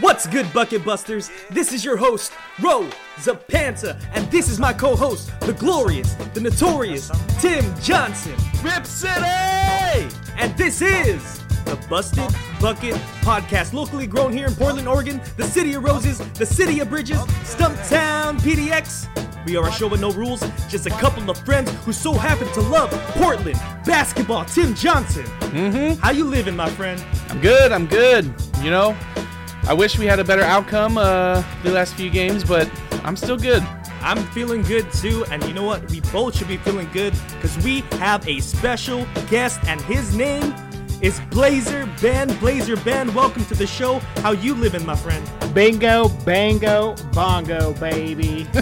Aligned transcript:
What's 0.00 0.26
good, 0.26 0.50
Bucket 0.52 0.84
Busters? 0.84 1.30
This 1.50 1.72
is 1.72 1.84
your 1.84 1.96
host, 1.96 2.32
Ro 2.62 2.88
Zapanta, 3.16 4.00
and 4.14 4.30
this 4.30 4.48
is 4.48 4.58
my 4.58 4.72
co 4.72 4.96
host, 4.96 5.30
the 5.40 5.52
glorious, 5.52 6.14
the 6.34 6.40
notorious 6.40 7.10
Tim 7.40 7.64
Johnson. 7.80 8.34
Rip 8.62 8.86
City! 8.86 9.20
And 10.38 10.56
this 10.56 10.80
is 10.80 11.40
the 11.64 11.78
Busted 11.88 12.28
Bucket 12.60 12.94
Podcast, 13.22 13.72
locally 13.72 14.06
grown 14.06 14.32
here 14.32 14.46
in 14.46 14.54
Portland, 14.54 14.88
Oregon, 14.88 15.20
the 15.36 15.44
city 15.44 15.74
of 15.74 15.84
roses, 15.84 16.18
the 16.34 16.46
city 16.46 16.80
of 16.80 16.88
bridges, 16.88 17.18
Stumptown 17.44 18.38
PDX. 18.40 19.06
We 19.46 19.56
are 19.56 19.66
a 19.68 19.72
show 19.72 19.88
with 19.88 20.00
no 20.02 20.12
rules, 20.12 20.40
just 20.68 20.86
a 20.86 20.90
couple 20.90 21.28
of 21.30 21.38
friends 21.38 21.70
who 21.84 21.92
so 21.92 22.12
happen 22.12 22.46
to 22.52 22.60
love 22.60 22.90
Portland 23.14 23.58
basketball. 23.84 24.44
Tim 24.46 24.74
Johnson, 24.74 25.24
Mm-hmm. 25.50 26.00
how 26.00 26.10
you 26.12 26.24
living, 26.24 26.54
my 26.54 26.70
friend? 26.70 27.02
I'm 27.28 27.40
good, 27.40 27.72
I'm 27.72 27.86
good. 27.86 28.32
You 28.62 28.70
know, 28.70 28.96
I 29.70 29.72
wish 29.72 29.96
we 30.00 30.06
had 30.06 30.18
a 30.18 30.24
better 30.24 30.42
outcome 30.42 30.98
uh, 30.98 31.44
the 31.62 31.70
last 31.70 31.94
few 31.94 32.10
games, 32.10 32.42
but 32.42 32.68
I'm 33.04 33.14
still 33.14 33.36
good. 33.36 33.62
I'm 34.00 34.18
feeling 34.32 34.62
good 34.62 34.92
too, 34.92 35.24
and 35.30 35.44
you 35.44 35.54
know 35.54 35.62
what? 35.62 35.88
We 35.88 36.00
both 36.12 36.36
should 36.36 36.48
be 36.48 36.56
feeling 36.56 36.88
good 36.92 37.14
because 37.36 37.56
we 37.64 37.82
have 38.00 38.26
a 38.26 38.40
special 38.40 39.06
guest, 39.28 39.60
and 39.68 39.80
his 39.82 40.16
name 40.16 40.52
is 41.00 41.20
Blazer 41.30 41.88
Ben. 42.02 42.36
Blazer 42.40 42.74
Ben, 42.78 43.14
welcome 43.14 43.44
to 43.44 43.54
the 43.54 43.68
show. 43.68 44.00
How 44.22 44.32
you 44.32 44.56
living, 44.56 44.84
my 44.84 44.96
friend? 44.96 45.24
Bingo, 45.54 46.08
bango, 46.24 46.96
bongo, 47.12 47.72
baby. 47.74 48.48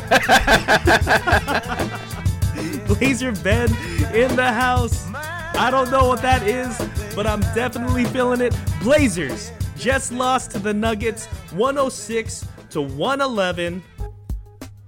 Blazer 2.86 3.32
Ben 3.32 3.74
in 4.14 4.36
the 4.36 4.52
house. 4.52 5.06
I 5.14 5.70
don't 5.70 5.90
know 5.90 6.06
what 6.06 6.20
that 6.20 6.42
is, 6.46 6.76
but 7.14 7.26
I'm 7.26 7.40
definitely 7.54 8.04
feeling 8.04 8.42
it. 8.42 8.54
Blazers 8.82 9.52
just 9.78 10.12
lost 10.12 10.50
to 10.50 10.58
the 10.58 10.74
Nuggets 10.74 11.26
106 11.52 12.46
to 12.70 12.82
111. 12.82 13.82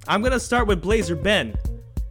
I'm 0.09 0.21
going 0.21 0.33
to 0.33 0.41
start 0.41 0.67
with 0.67 0.83
Blazer 0.83 1.15
Ben. 1.15 1.57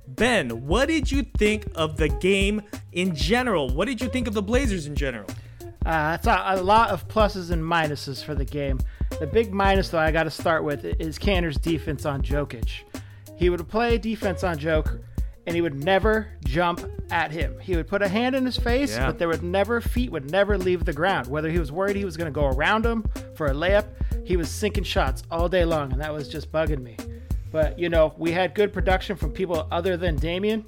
Ben, 0.07 0.65
what 0.65 0.87
did 0.87 1.11
you 1.11 1.23
think 1.37 1.67
of 1.75 1.97
the 1.97 2.07
game 2.07 2.61
in 2.93 3.13
general? 3.13 3.69
What 3.69 3.87
did 3.87 4.01
you 4.01 4.07
think 4.09 4.27
of 4.27 4.33
the 4.33 4.41
Blazers 4.41 4.85
in 4.85 4.95
general? 4.95 5.27
Uh, 5.85 6.17
it's 6.17 6.27
a, 6.27 6.43
a 6.47 6.61
lot 6.61 6.89
of 6.89 7.07
pluses 7.07 7.51
and 7.51 7.61
minuses 7.61 8.23
for 8.23 8.35
the 8.35 8.45
game. 8.45 8.79
The 9.19 9.27
big 9.27 9.53
minus, 9.53 9.89
though, 9.89 9.99
I 9.99 10.11
got 10.11 10.23
to 10.23 10.31
start 10.31 10.63
with 10.63 10.85
is 10.85 11.17
Kanter's 11.17 11.57
defense 11.57 12.05
on 12.05 12.21
Jokic. 12.21 12.83
He 13.35 13.49
would 13.49 13.65
play 13.67 13.97
defense 13.97 14.43
on 14.43 14.57
Joke, 14.57 14.99
and 15.49 15.55
he 15.55 15.61
would 15.63 15.83
never 15.83 16.27
jump 16.45 16.79
at 17.09 17.31
him. 17.31 17.57
He 17.59 17.75
would 17.75 17.87
put 17.87 18.03
a 18.03 18.07
hand 18.07 18.35
in 18.35 18.45
his 18.45 18.55
face, 18.55 18.95
Yeah. 18.95 19.07
but 19.07 19.17
there 19.17 19.27
would 19.27 19.41
never 19.41 19.81
feet 19.81 20.11
would 20.11 20.29
never 20.29 20.59
leave 20.59 20.85
the 20.85 20.93
ground. 20.93 21.25
Whether 21.25 21.49
he 21.49 21.57
was 21.57 21.71
worried 21.71 21.95
he 21.95 22.05
was 22.05 22.15
going 22.15 22.31
to 22.31 22.31
go 22.31 22.45
around 22.45 22.85
him 22.85 23.03
for 23.33 23.47
a 23.47 23.51
layup, 23.53 23.85
he 24.23 24.37
was 24.37 24.47
sinking 24.47 24.83
shots 24.83 25.23
all 25.31 25.49
day 25.49 25.65
long, 25.65 25.91
and 25.91 25.99
that 26.01 26.13
was 26.13 26.27
just 26.29 26.51
bugging 26.51 26.83
me. 26.83 26.97
But 27.51 27.79
you 27.79 27.89
know, 27.89 28.13
we 28.15 28.31
had 28.31 28.53
good 28.53 28.71
production 28.71 29.15
from 29.15 29.31
people 29.31 29.67
other 29.71 29.97
than 29.97 30.17
Damian, 30.17 30.65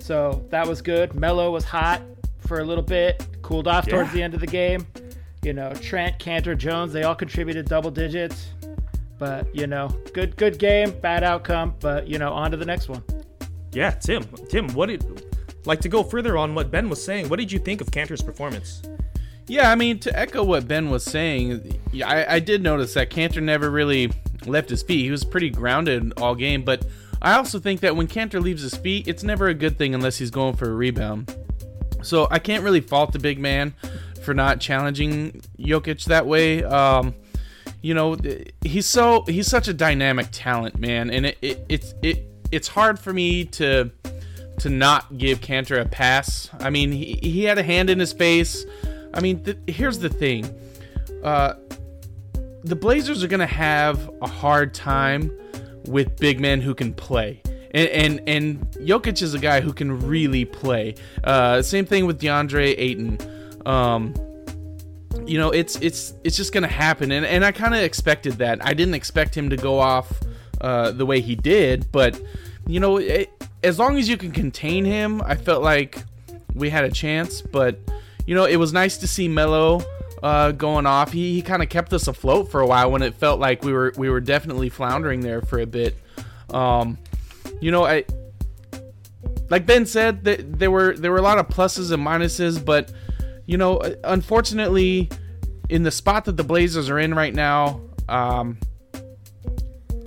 so 0.00 0.44
that 0.50 0.66
was 0.66 0.82
good. 0.82 1.14
Melo 1.14 1.50
was 1.50 1.64
hot 1.64 2.02
for 2.40 2.60
a 2.60 2.64
little 2.64 2.84
bit, 2.84 3.26
cooled 3.40 3.66
off 3.66 3.88
towards 3.88 4.12
the 4.12 4.22
end 4.22 4.34
of 4.34 4.40
the 4.40 4.46
game. 4.46 4.86
You 5.42 5.54
know, 5.54 5.72
Trent, 5.72 6.18
Kanter, 6.18 6.54
Jones, 6.58 6.92
they 6.92 7.04
all 7.04 7.14
contributed 7.14 7.66
double 7.70 7.90
digits. 7.90 8.48
But 9.18 9.54
you 9.56 9.66
know, 9.66 9.88
good 10.12 10.36
good 10.36 10.58
game, 10.58 10.90
bad 11.00 11.24
outcome. 11.24 11.74
But 11.80 12.06
you 12.06 12.18
know, 12.18 12.34
on 12.34 12.50
to 12.50 12.58
the 12.58 12.66
next 12.66 12.90
one. 12.90 13.02
Yeah, 13.74 13.90
Tim. 13.90 14.24
Tim, 14.48 14.68
what 14.70 14.86
did 14.86 15.24
like 15.66 15.80
to 15.80 15.88
go 15.88 16.02
further 16.02 16.36
on 16.36 16.54
what 16.54 16.70
Ben 16.70 16.88
was 16.88 17.04
saying? 17.04 17.28
What 17.28 17.38
did 17.38 17.50
you 17.50 17.58
think 17.58 17.80
of 17.80 17.88
Kanter's 17.88 18.22
performance? 18.22 18.82
Yeah, 19.46 19.70
I 19.70 19.74
mean, 19.74 19.98
to 20.00 20.18
echo 20.18 20.42
what 20.42 20.66
Ben 20.66 20.88
was 20.88 21.04
saying, 21.04 21.80
I, 22.04 22.36
I 22.36 22.38
did 22.38 22.62
notice 22.62 22.94
that 22.94 23.10
Kanter 23.10 23.42
never 23.42 23.70
really 23.70 24.10
left 24.46 24.70
his 24.70 24.82
feet. 24.82 25.02
He 25.04 25.10
was 25.10 25.24
pretty 25.24 25.50
grounded 25.50 26.14
all 26.16 26.34
game, 26.34 26.62
but 26.62 26.86
I 27.20 27.34
also 27.34 27.58
think 27.58 27.80
that 27.80 27.94
when 27.94 28.06
Kanter 28.06 28.40
leaves 28.40 28.62
his 28.62 28.74
feet, 28.74 29.08
it's 29.08 29.22
never 29.22 29.48
a 29.48 29.54
good 29.54 29.76
thing 29.76 29.94
unless 29.94 30.16
he's 30.16 30.30
going 30.30 30.56
for 30.56 30.70
a 30.70 30.74
rebound. 30.74 31.34
So 32.02 32.28
I 32.30 32.38
can't 32.38 32.62
really 32.62 32.80
fault 32.80 33.12
the 33.12 33.18
big 33.18 33.38
man 33.38 33.74
for 34.22 34.34
not 34.34 34.60
challenging 34.60 35.42
Jokic 35.58 36.04
that 36.06 36.26
way. 36.26 36.64
Um, 36.64 37.14
you 37.82 37.92
know, 37.92 38.16
he's 38.62 38.86
so 38.86 39.24
he's 39.26 39.46
such 39.46 39.68
a 39.68 39.74
dynamic 39.74 40.28
talent, 40.32 40.78
man, 40.78 41.10
and 41.10 41.26
it, 41.26 41.38
it 41.42 41.66
it's 41.68 41.94
it 42.02 42.33
it's 42.54 42.68
hard 42.68 42.98
for 42.98 43.12
me 43.12 43.44
to 43.44 43.90
to 44.58 44.68
not 44.68 45.18
give 45.18 45.40
Kanter 45.40 45.80
a 45.80 45.84
pass. 45.84 46.48
I 46.60 46.70
mean, 46.70 46.92
he, 46.92 47.18
he 47.20 47.44
had 47.44 47.58
a 47.58 47.62
hand 47.62 47.90
in 47.90 47.98
his 47.98 48.12
face. 48.12 48.64
I 49.12 49.20
mean, 49.20 49.42
th- 49.42 49.58
here's 49.66 49.98
the 49.98 50.08
thing. 50.08 50.44
Uh, 51.22 51.54
the 52.62 52.76
Blazers 52.76 53.24
are 53.24 53.28
going 53.28 53.40
to 53.40 53.46
have 53.46 54.10
a 54.22 54.28
hard 54.28 54.72
time 54.72 55.30
with 55.86 56.16
big 56.16 56.40
men 56.40 56.60
who 56.60 56.74
can 56.74 56.94
play. 56.94 57.42
And, 57.72 57.88
and 57.88 58.28
and 58.28 58.70
Jokic 58.72 59.20
is 59.20 59.34
a 59.34 59.38
guy 59.40 59.60
who 59.60 59.72
can 59.72 60.06
really 60.06 60.44
play. 60.44 60.94
Uh, 61.24 61.60
same 61.60 61.84
thing 61.84 62.06
with 62.06 62.20
DeAndre 62.20 62.74
Ayton. 62.78 63.18
Um, 63.66 64.14
you 65.26 65.38
know, 65.38 65.50
it's 65.50 65.76
it's 65.76 66.14
it's 66.22 66.36
just 66.36 66.52
gonna 66.52 66.68
happen, 66.68 67.10
and 67.10 67.26
and 67.26 67.44
I 67.44 67.50
kind 67.50 67.74
of 67.74 67.80
expected 67.80 68.34
that. 68.34 68.64
I 68.64 68.74
didn't 68.74 68.94
expect 68.94 69.36
him 69.36 69.50
to 69.50 69.56
go 69.56 69.80
off 69.80 70.12
uh, 70.60 70.90
the 70.92 71.06
way 71.06 71.20
he 71.20 71.34
did, 71.34 71.90
but 71.92 72.20
you 72.66 72.80
know, 72.80 72.96
it, 72.96 73.30
as 73.62 73.78
long 73.78 73.98
as 73.98 74.08
you 74.08 74.16
can 74.16 74.30
contain 74.30 74.84
him, 74.84 75.22
I 75.22 75.34
felt 75.36 75.62
like 75.62 76.02
we 76.54 76.70
had 76.70 76.84
a 76.84 76.90
chance. 76.90 77.42
But 77.42 77.78
you 78.26 78.34
know, 78.34 78.44
it 78.44 78.56
was 78.56 78.72
nice 78.72 78.98
to 78.98 79.06
see 79.06 79.28
Melo 79.28 79.82
uh, 80.22 80.52
going 80.52 80.86
off. 80.86 81.12
He 81.12 81.34
he 81.34 81.42
kind 81.42 81.62
of 81.62 81.68
kept 81.68 81.92
us 81.92 82.08
afloat 82.08 82.50
for 82.50 82.60
a 82.60 82.66
while 82.66 82.90
when 82.90 83.02
it 83.02 83.14
felt 83.14 83.40
like 83.40 83.62
we 83.62 83.72
were 83.72 83.92
we 83.96 84.08
were 84.08 84.20
definitely 84.20 84.68
floundering 84.68 85.20
there 85.20 85.42
for 85.42 85.58
a 85.58 85.66
bit. 85.66 85.96
Um, 86.50 86.98
you 87.60 87.70
know, 87.70 87.84
I 87.84 88.04
like 89.50 89.66
Ben 89.66 89.86
said 89.86 90.24
that 90.24 90.58
there 90.58 90.70
were 90.70 90.96
there 90.96 91.12
were 91.12 91.18
a 91.18 91.22
lot 91.22 91.38
of 91.38 91.48
pluses 91.48 91.92
and 91.92 92.04
minuses, 92.04 92.64
but 92.64 92.92
you 93.46 93.58
know, 93.58 93.80
unfortunately, 94.04 95.10
in 95.68 95.82
the 95.82 95.90
spot 95.90 96.24
that 96.24 96.36
the 96.36 96.44
Blazers 96.44 96.88
are 96.88 96.98
in 96.98 97.14
right 97.14 97.34
now, 97.34 97.82
um, 98.08 98.58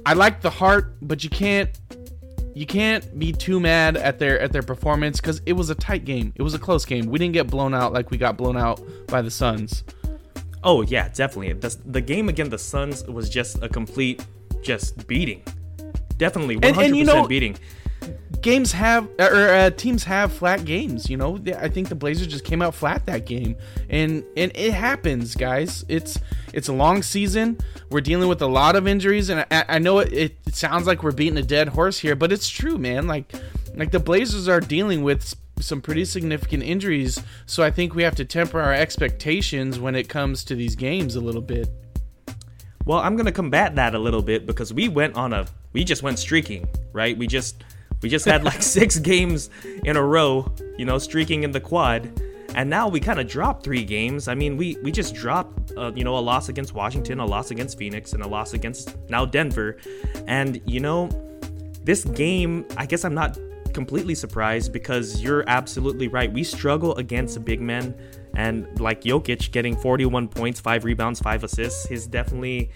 I 0.08 0.14
like 0.14 0.40
the 0.42 0.50
heart, 0.50 0.96
but 1.02 1.22
you 1.26 1.30
can't 1.30 1.70
you 2.56 2.66
can't 2.66 3.20
be 3.20 3.34
too 3.34 3.60
mad 3.60 3.98
at 3.98 4.20
their 4.20 4.40
at 4.40 4.54
their 4.54 4.64
performance 4.64 5.20
because 5.20 5.42
it 5.46 5.52
was 5.54 5.70
a 5.70 5.76
tight 5.76 6.06
game. 6.06 6.32
It 6.38 6.42
was 6.44 6.54
a 6.54 6.60
close 6.60 6.86
game. 6.86 7.08
We 7.08 7.20
didn't 7.20 7.34
get 7.34 7.48
blown 7.48 7.74
out 7.74 7.92
like 7.92 8.10
we 8.10 8.18
got 8.18 8.38
blown 8.38 8.56
out 8.56 8.80
by 9.08 9.22
the 9.22 9.30
Suns. 9.30 9.84
Oh 10.64 10.82
yeah, 10.82 11.10
definitely. 11.10 11.52
The, 11.54 11.76
the 11.86 12.00
game 12.00 12.30
against 12.30 12.52
the 12.52 12.58
Suns 12.58 13.04
was 13.04 13.30
just 13.30 13.62
a 13.62 13.68
complete 13.68 14.26
just 14.62 15.06
beating. 15.08 15.44
Definitely 16.18 16.56
100% 16.56 16.68
And- 16.70 16.78
and 16.78 16.96
you 16.96 17.04
know- 17.04 17.28
beating. 17.28 17.58
Games 18.42 18.72
have 18.72 19.08
or 19.20 19.50
uh, 19.50 19.70
teams 19.72 20.04
have 20.04 20.32
flat 20.32 20.66
games. 20.66 21.10
You 21.10 21.18
know, 21.18 21.40
I 21.58 21.70
think 21.70 21.90
the 21.90 21.96
Blazers 21.96 22.28
just 22.28 22.44
came 22.44 22.62
out 22.62 22.76
flat 22.76 23.06
that 23.06 23.26
game, 23.26 23.56
and 23.90 24.24
and 24.36 24.52
it 24.56 24.74
happens, 24.74 25.36
guys. 25.36 25.86
It's 25.88 26.20
it's 26.54 26.68
a 26.68 26.74
long 26.74 27.04
season. 27.04 27.58
We're 27.90 28.02
dealing 28.02 28.30
with 28.30 28.42
a 28.42 28.48
lot 28.48 28.76
of 28.76 28.88
injuries, 28.88 29.30
and 29.30 29.46
I, 29.52 29.66
I 29.68 29.80
know 29.80 30.00
it, 30.00 30.38
it 30.46 30.56
sounds 30.56 30.88
like 30.88 31.04
we're 31.04 31.12
beating 31.12 31.38
a 31.38 31.44
dead 31.44 31.70
horse 31.70 32.00
here, 32.00 32.16
but 32.16 32.32
it's 32.32 32.50
true, 32.50 32.78
man. 32.78 33.08
Like 33.08 33.34
like 33.76 33.92
the 33.92 34.00
Blazers 34.00 34.48
are 34.48 34.60
dealing 34.60 35.04
with 35.04 35.36
some 35.60 35.82
pretty 35.82 36.06
significant 36.06 36.64
injuries, 36.64 37.22
so 37.46 37.64
I 37.64 37.72
think 37.72 37.96
we 37.96 38.04
have 38.04 38.16
to 38.16 38.26
temper 38.26 38.60
our 38.60 38.74
expectations 38.74 39.80
when 39.80 39.96
it 39.96 40.08
comes 40.08 40.44
to 40.46 40.56
these 40.56 40.76
games 40.76 41.16
a 41.16 41.22
little 41.22 41.42
bit. 41.42 41.70
Well, 42.86 43.00
I'm 43.00 43.18
gonna 43.18 43.32
combat 43.32 43.76
that 43.76 43.96
a 43.96 44.00
little 44.00 44.22
bit 44.22 44.46
because 44.46 44.74
we 44.74 44.88
went 44.88 45.16
on 45.16 45.34
a 45.34 45.48
we 45.74 45.84
just 45.84 46.04
went 46.04 46.20
streaking, 46.20 46.68
right? 46.94 47.18
We 47.18 47.28
just 47.28 47.64
we 48.02 48.10
just 48.10 48.26
had 48.26 48.44
like 48.44 48.62
six 48.78 49.00
games 49.00 49.50
in 49.84 49.98
a 49.98 50.04
row, 50.04 50.52
you 50.78 50.86
know, 50.86 50.98
streaking 50.98 51.44
in 51.44 51.52
the 51.52 51.60
quad, 51.60 52.12
and 52.56 52.70
now 52.70 52.88
we 52.88 53.00
kind 53.00 53.20
of 53.20 53.28
dropped 53.28 53.64
three 53.64 53.84
games. 53.84 54.28
I 54.28 54.36
mean, 54.36 54.58
we 54.58 54.78
we 54.84 54.92
just 54.92 55.16
dropped, 55.16 55.72
uh, 55.78 55.92
you 55.96 56.04
know, 56.04 56.18
a 56.18 56.20
loss 56.20 56.50
against 56.50 56.74
Washington, 56.74 57.20
a 57.20 57.26
loss 57.26 57.52
against 57.52 57.78
Phoenix, 57.78 58.14
and 58.14 58.24
a 58.24 58.28
loss 58.28 58.54
against 58.54 58.96
now 59.10 59.26
Denver, 59.26 59.78
and 60.28 60.62
you 60.66 60.80
know, 60.80 61.10
this 61.84 62.04
game, 62.04 62.66
I 62.78 62.86
guess 62.86 63.06
I'm 63.06 63.14
not 63.14 63.38
completely 63.74 64.16
surprised 64.16 64.74
because 64.74 65.22
you're 65.22 65.44
absolutely 65.48 66.08
right. 66.08 66.34
We 66.34 66.44
struggle 66.44 66.96
against 66.96 67.44
big 67.46 67.62
men, 67.62 67.96
and 68.36 68.68
like 68.80 69.02
Jokic 69.02 69.52
getting 69.52 69.76
41 69.76 70.28
points, 70.30 70.60
five 70.60 70.84
rebounds, 70.84 71.20
five 71.20 71.44
assists 71.44 71.90
is 71.92 72.08
definitely 72.08 72.72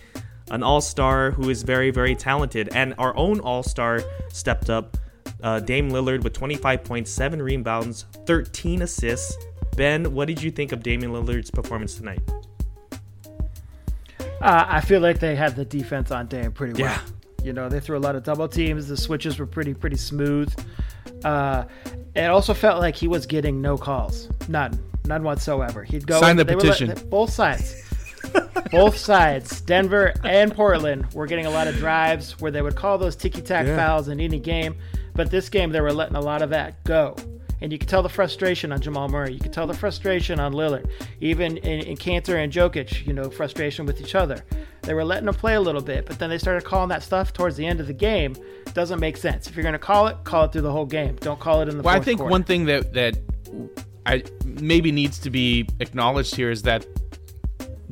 an 0.51 0.63
all 0.63 0.81
star 0.81 1.31
who 1.31 1.49
is 1.49 1.63
very, 1.63 1.91
very 1.91 2.15
talented. 2.15 2.69
And 2.75 2.93
our 2.97 3.15
own 3.17 3.39
all 3.39 3.63
star 3.63 4.03
stepped 4.29 4.69
up. 4.69 4.97
Uh, 5.43 5.59
Dame 5.59 5.89
Lillard 5.89 6.23
with 6.23 6.33
25 6.33 6.83
points, 6.83 7.11
seven 7.11 7.41
rebounds, 7.41 8.05
13 8.25 8.81
assists. 8.83 9.35
Ben, 9.75 10.13
what 10.13 10.27
did 10.27 10.41
you 10.41 10.51
think 10.51 10.71
of 10.71 10.83
Damian 10.83 11.11
Lillard's 11.11 11.49
performance 11.49 11.95
tonight? 11.95 12.19
Uh, 14.41 14.65
I 14.67 14.81
feel 14.81 15.01
like 15.01 15.19
they 15.19 15.35
had 15.35 15.55
the 15.55 15.65
defense 15.65 16.11
on 16.11 16.27
Dame 16.27 16.51
pretty 16.51 16.81
well. 16.81 16.91
Yeah. 16.91 17.01
You 17.43 17.53
know, 17.53 17.69
they 17.69 17.79
threw 17.79 17.97
a 17.97 17.99
lot 17.99 18.15
of 18.15 18.23
double 18.23 18.47
teams. 18.47 18.87
The 18.87 18.97
switches 18.97 19.39
were 19.39 19.45
pretty 19.47 19.73
pretty 19.73 19.97
smooth. 19.97 20.53
Uh, 21.23 21.65
it 22.15 22.25
also 22.25 22.53
felt 22.53 22.79
like 22.79 22.95
he 22.95 23.07
was 23.07 23.25
getting 23.25 23.61
no 23.61 23.77
calls, 23.77 24.29
none, 24.47 24.77
none 25.05 25.23
whatsoever. 25.23 25.83
He'd 25.83 26.05
go 26.05 26.19
Sign 26.19 26.35
the 26.35 26.43
they 26.43 26.55
were 26.55 26.61
let- 26.61 26.77
petition. 26.79 27.09
both 27.09 27.31
sides. 27.31 27.83
both 28.71 28.97
sides, 28.97 29.61
Denver 29.61 30.13
and 30.23 30.53
Portland, 30.53 31.11
were 31.13 31.27
getting 31.27 31.45
a 31.45 31.49
lot 31.49 31.67
of 31.67 31.75
drives 31.75 32.39
where 32.39 32.51
they 32.51 32.61
would 32.61 32.75
call 32.75 32.97
those 32.97 33.15
ticky 33.15 33.41
tack 33.41 33.65
Yeah. 33.67 33.75
fouls 33.75 34.07
in 34.07 34.19
any 34.19 34.39
game. 34.39 34.75
But 35.13 35.29
this 35.29 35.49
game, 35.49 35.71
they 35.71 35.81
were 35.81 35.91
letting 35.93 36.15
a 36.15 36.21
lot 36.21 36.41
of 36.41 36.49
that 36.51 36.83
go. 36.85 37.15
And 37.59 37.71
you 37.71 37.77
could 37.77 37.89
tell 37.89 38.01
the 38.01 38.09
frustration 38.09 38.71
on 38.71 38.81
Jamal 38.81 39.07
Murray. 39.07 39.33
You 39.33 39.39
could 39.39 39.53
tell 39.53 39.67
the 39.67 39.73
frustration 39.73 40.39
on 40.39 40.53
Lillard. 40.53 40.89
Even 41.19 41.57
in, 41.57 41.81
in 41.81 41.95
Kanter 41.97 42.43
and 42.43 42.51
Jokic, 42.51 43.05
you 43.05 43.13
know, 43.13 43.29
frustration 43.29 43.85
with 43.85 44.01
each 44.01 44.15
other. 44.15 44.43
They 44.81 44.95
were 44.95 45.03
letting 45.03 45.25
them 45.27 45.35
play 45.35 45.53
a 45.53 45.61
little 45.61 45.81
bit, 45.81 46.07
but 46.07 46.17
then 46.17 46.31
they 46.31 46.39
started 46.39 46.63
calling 46.63 46.89
that 46.89 47.03
stuff 47.03 47.33
towards 47.33 47.55
the 47.57 47.67
end 47.67 47.79
of 47.79 47.85
the 47.85 47.93
game. 47.93 48.35
Doesn't 48.73 48.99
make 48.99 49.15
sense. 49.15 49.47
If 49.47 49.55
you're 49.55 49.61
going 49.61 49.73
to 49.73 49.79
call 49.79 50.07
it, 50.07 50.17
call 50.23 50.45
it 50.45 50.53
through 50.53 50.61
the 50.61 50.71
whole 50.71 50.87
game. 50.87 51.17
Don't 51.17 51.39
call 51.39 51.61
it 51.61 51.69
in 51.69 51.77
the 51.77 51.83
Well, 51.83 51.95
I 51.95 51.99
think 51.99 52.17
quarter. 52.19 52.31
one 52.31 52.43
thing 52.43 52.65
that 52.65 52.93
that 52.93 53.17
I 54.07 54.23
maybe 54.45 54.91
needs 54.91 55.19
to 55.19 55.29
be 55.29 55.67
acknowledged 55.81 56.33
here 56.35 56.49
is 56.49 56.63
that 56.63 56.87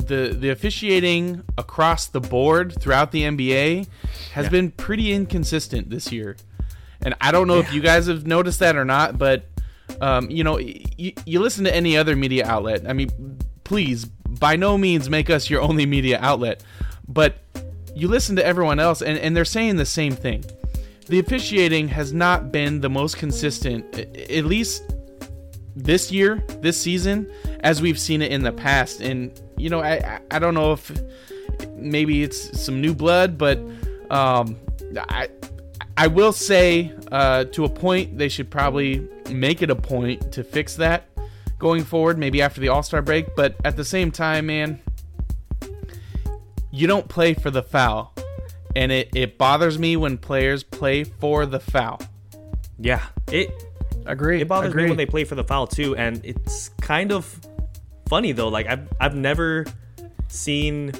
the 0.07 0.35
the 0.37 0.49
officiating 0.49 1.43
across 1.57 2.07
the 2.07 2.19
board 2.21 2.73
throughout 2.81 3.11
the 3.11 3.23
NBA 3.23 3.87
has 4.33 4.45
Yeah. 4.45 4.49
been 4.49 4.71
pretty 4.71 5.11
inconsistent 5.13 5.89
this 5.89 6.11
year. 6.11 6.35
And 7.01 7.15
I 7.21 7.31
don't 7.31 7.47
know 7.47 7.59
if 7.59 7.71
you 7.73 7.81
guys 7.81 8.07
have 8.07 8.25
noticed 8.27 8.59
that 8.59 8.75
or 8.75 8.85
not, 8.85 9.17
but 9.17 9.45
um, 10.01 10.29
you 10.29 10.43
know, 10.43 10.53
y- 10.55 11.13
you 11.25 11.39
listen 11.39 11.63
to 11.65 11.75
any 11.75 11.97
other 11.97 12.15
media 12.15 12.45
outlet. 12.45 12.83
I 12.87 12.93
mean, 12.93 13.09
please, 13.63 14.05
by 14.05 14.55
no 14.55 14.77
means 14.77 15.09
make 15.09 15.29
us 15.29 15.49
your 15.49 15.61
only 15.61 15.85
media 15.85 16.19
outlet, 16.21 16.63
but 17.07 17.37
you 17.95 18.07
listen 18.07 18.35
to 18.35 18.45
everyone 18.45 18.79
else, 18.79 19.01
and, 19.01 19.17
and 19.17 19.35
they're 19.35 19.45
saying 19.45 19.77
the 19.77 19.85
same 19.85 20.13
thing. 20.13 20.43
The 21.07 21.19
officiating 21.19 21.87
has 21.89 22.13
not 22.13 22.51
been 22.51 22.81
the 22.81 22.89
most 22.89 23.17
consistent, 23.17 23.97
at 23.97 24.45
least 24.45 24.83
this 25.83 26.11
year, 26.11 26.43
this 26.61 26.79
season, 26.81 27.31
as 27.61 27.81
we've 27.81 27.99
seen 27.99 28.21
it 28.21 28.31
in 28.31 28.43
the 28.43 28.51
past. 28.51 29.01
And 29.01 29.31
you 29.57 29.69
know, 29.69 29.81
I 29.81 30.19
I- 30.31 30.39
don't 30.39 30.53
know 30.53 30.73
if 30.73 30.91
maybe 31.75 32.23
it's 32.23 32.59
some 32.61 32.81
new 32.81 32.93
blood, 32.93 33.37
but 33.37 33.57
um, 34.09 34.55
I 34.97 35.29
I 35.97 36.07
will 36.07 36.31
say 36.31 36.93
uh, 37.11 37.45
to 37.45 37.65
a 37.65 37.69
point 37.69 38.17
they 38.17 38.29
should 38.29 38.49
probably 38.49 39.07
make 39.31 39.61
it 39.61 39.69
a 39.69 39.75
point 39.75 40.31
to 40.33 40.43
fix 40.43 40.75
that 40.75 41.05
going 41.57 41.83
forward, 41.83 42.17
maybe 42.17 42.41
after 42.41 42.61
the 42.61 42.69
All 42.69 42.83
Star 42.83 43.01
break. 43.01 43.35
But 43.35 43.55
at 43.65 43.75
the 43.75 43.83
same 43.85 44.11
time, 44.11 44.45
man, 44.47 44.79
you 46.71 46.87
don't 46.87 47.07
play 47.07 47.33
for 47.33 47.51
the 47.51 47.63
foul, 47.63 48.13
and 48.75 48.91
it 48.91 49.09
it 49.15 49.37
bothers 49.37 49.77
me 49.79 49.95
when 49.97 50.17
players 50.17 50.63
play 50.63 51.03
for 51.03 51.45
the 51.45 51.59
foul. 51.59 51.99
Yeah, 52.77 53.03
it 53.31 53.51
agree. 54.11 54.41
it 54.41 54.47
bothers 54.47 54.69
agree. 54.71 54.83
me 54.83 54.89
when 54.89 54.97
they 54.97 55.05
play 55.05 55.23
for 55.23 55.35
the 55.35 55.43
foul 55.43 55.67
too, 55.67 55.95
and 55.95 56.19
it's 56.23 56.69
kind 56.81 57.11
of 57.11 57.25
funny 58.07 58.31
though. 58.31 58.47
Like 58.49 58.67
I've 58.67 58.87
I've 58.99 59.15
never 59.15 59.65
seen 60.27 60.91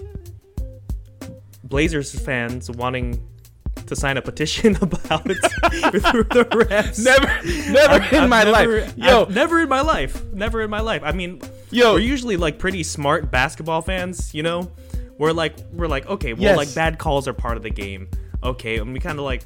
Blazers 1.64 2.18
fans 2.18 2.70
wanting 2.72 3.24
to 3.86 3.96
sign 3.96 4.18
a 4.18 4.22
petition 4.22 4.76
about 4.82 5.24
it 5.30 5.36
through 6.02 6.24
the 6.24 6.46
refs. 6.52 7.04
Never, 7.04 7.72
never 7.72 7.94
I've- 7.94 8.16
in 8.16 8.24
I've 8.24 8.30
my 8.30 8.44
never- 8.44 8.82
life, 8.82 8.94
yo, 8.98 9.24
I've 9.24 9.30
never 9.36 9.60
in 9.60 9.70
my 9.70 9.82
life, 9.82 10.24
never 10.34 10.62
in 10.62 10.70
my 10.70 10.80
life. 10.82 11.02
I 11.04 11.12
mean, 11.12 11.42
Yo. 11.72 11.94
we're 11.94 12.00
usually 12.00 12.38
like 12.38 12.58
pretty 12.60 12.84
smart 12.84 13.32
basketball 13.32 13.82
fans, 13.82 14.34
you 14.34 14.44
know. 14.44 14.72
We're 15.18 15.34
like, 15.34 15.56
we're 15.74 15.88
like, 15.88 16.08
okay, 16.08 16.34
well, 16.34 16.44
Yes. 16.44 16.58
like 16.58 16.74
bad 16.74 16.98
calls 16.98 17.28
are 17.28 17.34
part 17.34 17.58
of 17.58 17.64
the 17.64 17.70
game, 17.70 18.08
okay, 18.44 18.78
and 18.78 18.94
we 18.94 19.00
kind 19.00 19.20
of 19.20 19.26
like. 19.26 19.44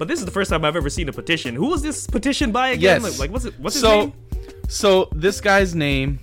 But 0.00 0.08
this 0.08 0.18
is 0.18 0.24
the 0.24 0.30
first 0.30 0.48
time 0.48 0.64
I've 0.64 0.76
ever 0.76 0.88
seen 0.88 1.10
a 1.10 1.12
petition. 1.12 1.54
Who 1.54 1.66
was 1.66 1.82
this 1.82 2.06
petition 2.06 2.52
by 2.52 2.70
again? 2.70 3.02
Yes. 3.02 3.18
Like, 3.18 3.18
like, 3.18 3.30
what's 3.30 3.44
it? 3.44 3.60
What's 3.60 3.74
his 3.74 3.82
so, 3.82 4.00
name? 4.00 4.12
so 4.66 5.10
this 5.12 5.42
guy's 5.42 5.74
name 5.74 6.18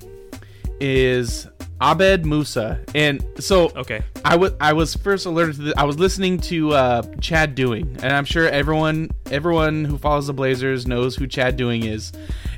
is 0.81 1.47
Abed 1.79 2.25
Musa, 2.25 2.83
and 2.95 3.23
so 3.37 3.71
Okay. 3.75 4.01
I 4.25 4.35
was 4.35 4.53
I 4.59 4.73
was 4.73 4.95
first 4.95 5.27
alerted 5.27 5.57
to 5.57 5.61
this. 5.61 5.73
I 5.77 5.83
was 5.83 5.99
listening 5.99 6.39
to 6.39 6.73
uh, 6.73 7.03
Chad 7.21 7.53
Doing, 7.53 7.95
and 8.01 8.13
I'm 8.13 8.25
sure 8.25 8.49
everyone 8.49 9.11
everyone 9.29 9.85
who 9.85 9.99
follows 9.99 10.25
the 10.25 10.33
Blazers 10.33 10.87
knows 10.87 11.15
who 11.15 11.27
Chad 11.27 11.55
Doing 11.55 11.83
is, 11.85 12.13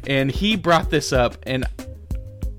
and 0.07 0.31
he 0.31 0.55
brought 0.55 0.89
this 0.89 1.11
up, 1.11 1.35
and 1.43 1.65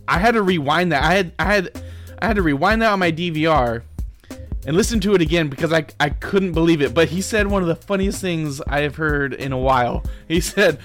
I 0.07 0.19
had 0.19 0.33
to 0.33 0.43
rewind 0.43 0.93
that. 0.93 1.03
I 1.03 1.15
had 1.15 1.33
I 1.39 1.45
had 1.45 1.83
I 2.21 2.27
had 2.27 2.37
to 2.37 2.43
rewind 2.43 2.83
that 2.83 2.93
on 2.93 2.99
my 2.99 3.11
DVR 3.11 3.85
and 4.67 4.77
listen 4.77 5.01
to 5.01 5.15
it 5.15 5.21
again 5.21 5.49
because 5.49 5.73
I 5.73 5.87
I 5.99 6.11
couldn't 6.11 6.53
believe 6.53 6.83
it. 6.83 6.95
But 6.95 7.09
he 7.09 7.21
said 7.21 7.47
one 7.47 7.63
of 7.63 7.69
the 7.69 7.77
funniest 7.77 8.21
things 8.21 8.61
I 8.63 8.81
have 8.81 8.97
heard 8.97 9.35
in 9.35 9.53
a 9.53 9.59
while. 9.59 10.05
He 10.29 10.41
said, 10.41 10.79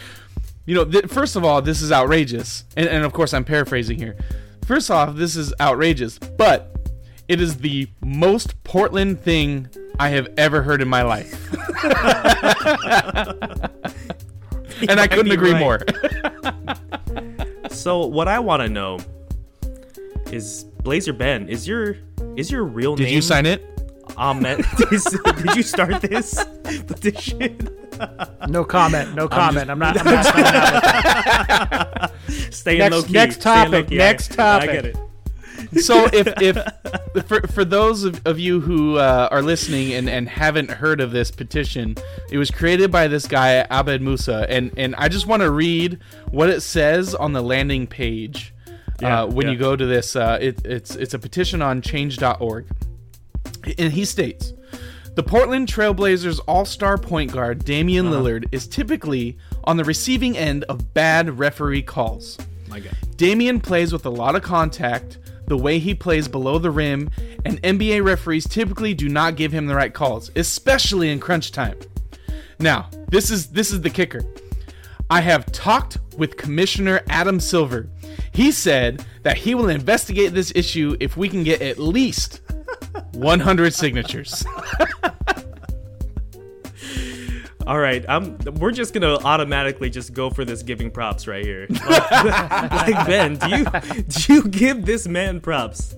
you 0.66 0.74
know, 0.74 0.86
th- 0.86 1.06
first 1.06 1.36
of 1.36 1.45
all, 1.45 1.62
this 1.62 1.81
is 1.81 1.92
outrageous, 1.92 2.63
and 2.75 2.88
and 2.88 3.06
of 3.06 3.13
course 3.13 3.33
I'm 3.33 3.44
paraphrasing 3.44 4.00
here. 4.00 4.16
First 4.66 4.89
off, 4.89 5.16
this 5.16 5.36
is 5.36 5.54
outrageous, 5.60 6.18
but 6.18 6.75
it 7.27 7.39
is 7.39 7.57
the 7.57 7.88
most 8.04 8.63
Portland 8.63 9.19
thing 9.22 9.69
I 10.00 10.10
have 10.10 10.27
ever 10.38 10.63
heard 10.63 10.81
in 10.81 10.88
my 10.88 11.04
life. 11.04 11.54
and 14.89 15.00
I 15.00 15.07
couldn't 15.12 15.31
agree 15.31 15.54
right. 15.54 15.60
more. 15.60 15.81
So 17.69 18.06
what 18.06 18.27
I 18.27 18.39
want 18.39 18.62
to 18.63 18.69
know 18.69 19.00
is 20.31 20.63
Blazer 20.83 21.13
Ben. 21.13 21.48
Is 21.50 21.68
your 21.68 21.98
is 22.38 22.52
your 22.52 22.64
real 22.64 22.96
Did 22.96 23.04
name? 23.04 23.10
Did 23.12 23.16
you 23.16 23.22
sign 23.22 23.46
it? 23.46 23.64
Ahmed? 24.18 24.60
Is- 24.92 25.04
did 25.06 25.56
you 25.56 25.64
start 25.64 26.02
this 26.02 26.44
petition? 26.88 27.58
No 28.48 28.64
comment. 28.64 29.16
No 29.16 29.28
comment. 29.28 29.70
I'm, 29.70 29.80
not. 29.80 29.98
I'm 30.00 30.06
not 30.14 30.26
signing 30.26 30.46
out 30.46 30.74
with 30.74 30.84
that. 30.84 32.14
Staying 32.54 32.80
Next- 32.80 32.94
low 32.96 33.04
key. 33.04 33.14
next 33.14 33.42
topic, 33.42 33.72
low-key. 33.86 33.98
next 33.98 34.34
topic. 34.34 34.70
I 34.70 34.74
get 34.74 34.86
it. 34.86 34.98
so 35.82 36.08
if 36.14 36.28
if 36.42 36.58
for, 37.28 37.42
for 37.48 37.66
those 37.66 38.04
of, 38.04 38.22
of 38.28 38.38
you 38.40 38.62
who 38.62 38.98
uh, 38.98 39.28
are 39.32 39.42
listening 39.42 39.94
and, 39.94 40.10
and 40.10 40.30
haven't 40.30 40.70
heard 40.70 41.00
of 41.02 41.12
this 41.12 41.32
petition 41.32 41.96
it 42.30 42.38
was 42.38 42.52
created 42.52 42.92
by 42.92 43.08
this 43.08 43.26
guy 43.26 43.66
abed 43.72 44.02
musa 44.02 44.46
and 44.50 44.72
and 44.78 44.96
i 44.98 45.08
just 45.08 45.28
want 45.28 45.42
to 45.42 45.50
read 45.50 45.98
what 46.30 46.50
it 46.50 46.62
says 46.62 47.16
on 47.16 47.32
the 47.34 47.42
landing 47.42 47.88
page 47.88 48.54
Yeah, 49.01 49.24
uh, 49.24 49.27
when 49.27 49.47
yeah. 49.47 49.53
you 49.53 49.57
go 49.57 49.75
to 49.75 49.86
this 49.86 50.15
uh, 50.15 50.38
it, 50.42 50.65
it's 50.65 50.95
it's 50.95 51.13
a 51.13 51.19
petition 51.19 51.62
on 51.62 51.81
change.org 51.81 52.65
and 53.77 53.92
he 53.92 54.06
states 54.06 54.53
the 55.15 55.24
Portland 55.24 55.68
Trailblazers 55.68 56.39
all-star 56.47 56.97
point 56.97 57.31
guard 57.31 57.63
Damian 57.63 58.07
Uh-huh. 58.07 58.15
Lillard 58.21 58.47
is 58.51 58.68
typically 58.68 59.38
on 59.63 59.77
the 59.77 59.83
receiving 59.83 60.38
end 60.38 60.65
of 60.65 60.94
bad 60.94 61.39
referee 61.39 61.83
calls. 61.83 62.38
My 62.69 62.81
God. 62.81 62.95
Damian 63.15 63.62
plays 63.62 63.94
with 63.94 64.06
a 64.06 64.09
lot 64.09 64.36
of 64.36 64.41
contact, 64.41 65.20
the 65.48 65.58
way 65.58 65.79
he 65.79 65.96
plays 65.96 66.27
below 66.27 66.58
the 66.60 66.72
rim, 66.72 67.10
and 67.46 67.62
NBA 67.63 68.03
referees 68.03 68.46
typically 68.48 68.93
do 68.93 69.08
not 69.08 69.38
give 69.38 69.53
him 69.53 69.67
the 69.67 69.75
right 69.75 69.93
calls, 69.93 70.31
especially 70.36 71.10
in 71.12 71.20
crunch 71.20 71.51
time. 71.53 71.79
Now, 72.60 72.89
this 73.08 73.31
is 73.31 73.48
this 73.48 73.72
is 73.72 73.81
the 73.81 73.89
kicker. 73.89 74.22
I 75.10 75.22
have 75.22 75.46
talked 75.51 75.98
with 76.17 76.38
Commissioner 76.38 77.01
Adam 77.10 77.39
Silver. 77.39 77.89
He 78.31 78.51
said 78.51 79.05
that 79.24 79.38
he 79.38 79.55
will 79.55 79.69
investigate 79.69 80.34
this 80.34 80.51
issue 80.55 80.95
if 81.00 81.15
we 81.17 81.29
can 81.29 81.43
get 81.43 81.62
at 81.62 81.77
least 81.79 82.41
100 83.13 83.74
signatures. 83.74 84.45
All 87.67 87.79
right, 87.79 88.05
I'm. 88.07 88.38
We're 88.60 88.72
just 88.72 88.93
gonna 88.93 89.17
automatically 89.24 89.89
just 89.89 90.13
go 90.13 90.29
for 90.29 90.45
this 90.45 90.62
giving 90.62 90.91
props 90.91 91.27
right 91.27 91.43
here. 91.43 91.67
Like, 91.89 92.12
like, 92.72 93.07
Ben, 93.07 93.38
do 93.38 93.50
you 93.50 93.65
do 94.07 94.34
you 94.34 94.48
give 94.48 94.86
this 94.86 95.07
man 95.07 95.41
props? 95.41 95.95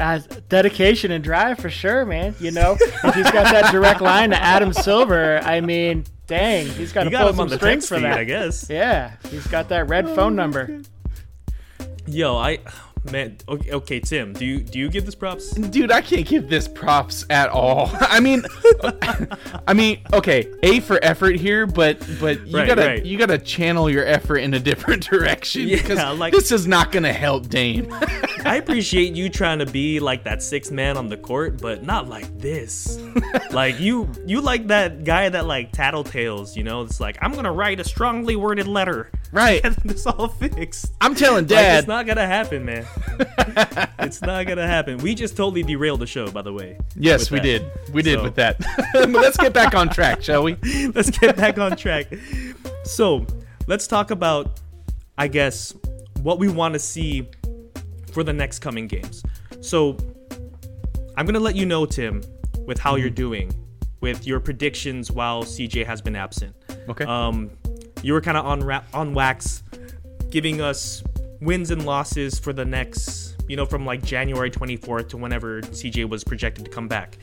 Uh, 0.00 0.18
dedication 0.48 1.10
and 1.12 1.22
drive 1.22 1.58
for 1.58 1.68
sure, 1.70 2.04
man. 2.06 2.34
You 2.40 2.50
know, 2.52 2.76
if 2.80 3.14
he's 3.14 3.30
got 3.30 3.52
that 3.52 3.70
direct 3.70 4.00
line 4.00 4.30
to 4.30 4.42
Adam 4.42 4.72
Silver, 4.72 5.38
I 5.42 5.60
mean, 5.60 6.04
dang, 6.26 6.66
he's 6.68 6.92
got 6.92 7.04
to 7.04 7.10
pull 7.10 7.20
him 7.20 7.26
on 7.28 7.34
some 7.36 7.48
the 7.50 7.56
strings 7.56 7.82
text 7.84 7.88
for 7.90 7.94
feed, 7.96 8.04
that. 8.04 8.18
I 8.18 8.24
guess. 8.24 8.68
Yeah, 8.70 9.12
he's 9.28 9.46
got 9.46 9.68
that 9.68 9.88
red 9.88 10.08
phone 10.08 10.34
number. 10.34 10.80
Yo, 12.06 12.36
I 12.36 12.58
man. 13.10 13.36
Okay, 13.48 13.72
okay, 13.72 14.00
Tim, 14.00 14.32
do 14.32 14.44
you 14.44 14.60
do 14.60 14.78
you 14.78 14.88
give 14.88 15.04
this 15.06 15.14
props? 15.14 15.50
Dude, 15.52 15.92
I 15.92 16.00
can't 16.00 16.26
give 16.26 16.48
this 16.48 16.66
props 16.66 17.24
at 17.30 17.50
all. 17.50 17.90
I 18.00 18.20
mean, 18.20 18.42
I 19.68 19.74
mean, 19.74 20.00
okay, 20.12 20.48
A 20.62 20.80
for 20.80 20.98
effort 21.02 21.36
here, 21.36 21.66
but 21.66 21.98
but 22.20 22.46
you 22.46 22.56
Right, 22.56 22.66
gotta 22.66 22.82
right. 22.86 23.04
you 23.04 23.16
gotta 23.18 23.38
channel 23.38 23.88
your 23.90 24.04
effort 24.06 24.38
in 24.38 24.54
a 24.54 24.58
different 24.60 25.06
direction 25.10 25.68
Yeah, 25.68 25.76
because 25.76 26.18
like- 26.18 26.32
this 26.32 26.50
is 26.52 26.66
not 26.66 26.90
gonna 26.90 27.12
help 27.12 27.48
Dame. 27.48 27.94
I 28.44 28.56
appreciate 28.56 29.14
you 29.14 29.28
trying 29.28 29.58
to 29.60 29.66
be 29.66 30.00
like 30.00 30.24
that 30.24 30.42
sixth 30.42 30.72
man 30.72 30.96
on 30.96 31.08
the 31.08 31.16
court, 31.16 31.60
but 31.60 31.82
not 31.82 32.08
like 32.08 32.38
this. 32.38 32.98
like 33.50 33.78
you, 33.80 34.10
you 34.26 34.40
like 34.40 34.68
that 34.68 35.04
guy 35.04 35.28
that 35.28 35.46
like 35.46 35.72
tattletales. 35.72 36.56
You 36.56 36.64
know, 36.64 36.82
it's 36.82 37.00
like 37.00 37.18
I'm 37.20 37.32
gonna 37.32 37.52
write 37.52 37.80
a 37.80 37.84
strongly 37.84 38.36
worded 38.36 38.66
letter, 38.66 39.10
right? 39.32 39.60
and 39.64 39.74
this 39.76 40.06
all 40.06 40.28
fixed. 40.28 40.92
I'm 41.00 41.14
telling 41.14 41.44
Like, 41.44 41.48
Dad. 41.48 41.78
it's 41.80 41.88
not 41.88 42.06
gonna 42.06 42.26
happen, 42.26 42.64
man. 42.64 42.86
it's 43.98 44.22
not 44.22 44.46
gonna 44.46 44.66
happen. 44.66 44.98
We 44.98 45.14
just 45.14 45.36
totally 45.36 45.62
derailed 45.62 46.00
the 46.00 46.06
show, 46.06 46.30
by 46.30 46.42
the 46.42 46.52
way. 46.52 46.78
yes, 46.96 47.30
we 47.30 47.38
that. 47.38 47.42
did. 47.44 47.70
We 47.92 48.02
did 48.02 48.18
So- 48.18 48.22
with 48.24 48.34
that. 48.36 48.60
Let's 48.94 49.36
get 49.36 49.52
back 49.52 49.74
on 49.74 49.88
track, 49.88 50.22
shall 50.22 50.42
we? 50.42 50.56
let's 50.94 51.10
get 51.10 51.36
back 51.36 51.58
on 51.58 51.76
track. 51.76 52.06
So, 52.84 53.26
let's 53.66 53.86
talk 53.86 54.10
about, 54.10 54.60
I 55.18 55.28
guess, 55.28 55.74
what 56.22 56.38
we 56.38 56.48
want 56.48 56.74
to 56.74 56.78
see 56.80 57.28
for 58.12 58.22
the 58.22 58.32
next 58.32 58.60
coming 58.60 58.86
games. 58.86 59.22
So, 59.60 59.96
I'm 61.16 61.26
gonna 61.26 61.40
let 61.40 61.56
you 61.56 61.66
know, 61.66 61.86
Tim, 61.86 62.22
with 62.66 62.78
how 62.78 62.96
you're 62.96 63.10
doing, 63.10 63.52
with 64.00 64.26
your 64.26 64.40
predictions 64.40 65.10
while 65.10 65.42
CJ 65.42 65.84
has 65.86 66.00
been 66.00 66.16
absent. 66.16 66.54
Okay. 66.88 67.04
Um, 67.04 67.50
you 68.02 68.12
were 68.12 68.20
kind 68.20 68.36
of 68.36 68.46
on 68.46 68.60
ra- 68.60 68.84
on 68.94 69.14
wax, 69.14 69.62
giving 70.30 70.60
us 70.60 71.02
wins 71.40 71.70
and 71.70 71.84
losses 71.84 72.38
for 72.38 72.52
the 72.52 72.64
next, 72.64 73.36
you 73.48 73.56
know, 73.56 73.66
from 73.66 73.84
like 73.84 74.02
January 74.02 74.50
24th 74.50 75.08
to 75.10 75.16
whenever 75.16 75.62
CJ 75.62 76.08
was 76.08 76.24
projected 76.24 76.64
to 76.64 76.70
come 76.70 76.88
back. 76.88 77.18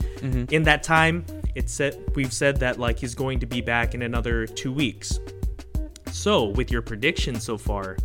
In 0.52 0.62
that 0.64 0.82
time, 0.82 1.24
it 1.54 1.70
said 1.70 1.96
we've 2.14 2.32
said 2.32 2.58
that 2.60 2.78
like 2.78 2.98
he's 2.98 3.14
going 3.14 3.40
to 3.40 3.46
be 3.46 3.60
back 3.60 3.94
in 3.94 4.02
another 4.02 4.46
two 4.46 4.72
weeks. 4.72 5.18
So 6.12 6.46
with 6.46 6.70
your 6.70 6.82
prediction 6.82 7.40
so 7.40 7.56
far, 7.58 7.96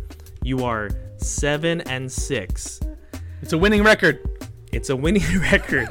you 0.42 0.64
are 0.64 0.90
seven 1.24 1.80
and 1.82 2.10
six. 2.10 2.80
it's 3.42 3.52
a 3.52 3.58
winning 3.58 3.82
record. 3.82 4.20
It's 4.72 4.90
a 4.90 4.96
winning 4.96 5.22
record. 5.40 5.86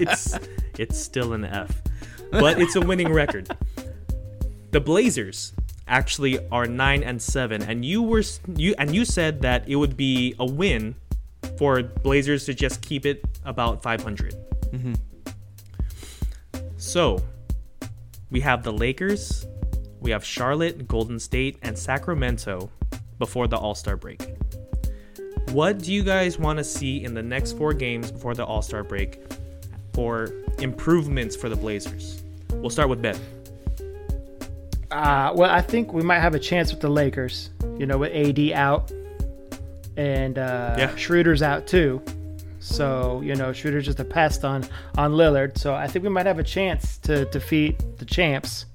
it's 0.00 0.38
it's 0.78 0.98
still 0.98 1.32
an 1.32 1.44
F, 1.44 1.82
but 2.30 2.60
it's 2.60 2.76
a 2.76 2.80
winning 2.80 3.12
record. 3.12 3.54
The 4.70 4.80
Blazers 4.80 5.52
actually 5.88 6.38
are 6.50 6.66
nine 6.66 7.02
and 7.02 7.20
seven, 7.20 7.62
and 7.62 7.84
you 7.84 8.02
were 8.02 8.22
you 8.56 8.74
and 8.78 8.94
you 8.94 9.04
said 9.04 9.42
that 9.42 9.68
it 9.68 9.76
would 9.76 9.96
be 9.96 10.34
a 10.38 10.46
win 10.46 10.94
for 11.58 11.82
Blazers 11.82 12.44
to 12.46 12.54
just 12.54 12.82
keep 12.82 13.04
it 13.04 13.24
about 13.44 13.82
500. 13.82 14.34
Mm-hmm. 14.70 14.94
So 16.76 17.22
we 18.30 18.40
have 18.40 18.62
the 18.62 18.72
Lakers, 18.72 19.46
we 20.00 20.10
have 20.10 20.24
Charlotte, 20.24 20.86
Golden 20.88 21.18
State, 21.18 21.58
and 21.62 21.78
Sacramento 21.78 22.70
before 23.18 23.46
the 23.48 23.56
All 23.56 23.74
Star 23.74 23.96
break. 23.96 24.22
What 25.50 25.78
do 25.80 25.92
you 25.92 26.02
guys 26.02 26.38
want 26.38 26.58
to 26.58 26.64
see 26.64 27.04
in 27.04 27.14
the 27.14 27.22
next 27.22 27.56
four 27.58 27.72
games 27.74 28.10
before 28.10 28.34
the 28.34 28.44
All 28.44 28.62
Star 28.62 28.82
break 28.82 29.20
for 29.92 30.30
improvements 30.58 31.36
for 31.36 31.48
the 31.48 31.56
Blazers? 31.56 32.22
We'll 32.52 32.70
start 32.70 32.88
with 32.88 33.02
Ben. 33.02 33.16
Uh, 34.90 35.32
well, 35.34 35.50
I 35.50 35.62
think 35.62 35.92
we 35.92 36.02
might 36.02 36.20
have 36.20 36.34
a 36.34 36.38
chance 36.38 36.70
with 36.70 36.80
the 36.80 36.88
Lakers. 36.88 37.50
You 37.78 37.86
know, 37.86 37.98
with 37.98 38.12
AD 38.14 38.52
out 38.52 38.92
and 39.96 40.38
uh, 40.38 40.76
Yeah. 40.78 40.94
Schroeder's 40.96 41.42
out 41.42 41.66
too. 41.66 42.02
So 42.60 43.20
you 43.24 43.34
know, 43.34 43.52
Schroeder's 43.52 43.86
just 43.86 43.98
a 44.00 44.04
pest 44.04 44.44
on 44.44 44.64
on 44.96 45.12
Lillard. 45.12 45.58
So 45.58 45.74
I 45.74 45.86
think 45.86 46.02
we 46.04 46.10
might 46.10 46.26
have 46.26 46.38
a 46.38 46.44
chance 46.44 46.98
to 46.98 47.24
defeat 47.26 47.98
the 47.98 48.04
champs. 48.04 48.66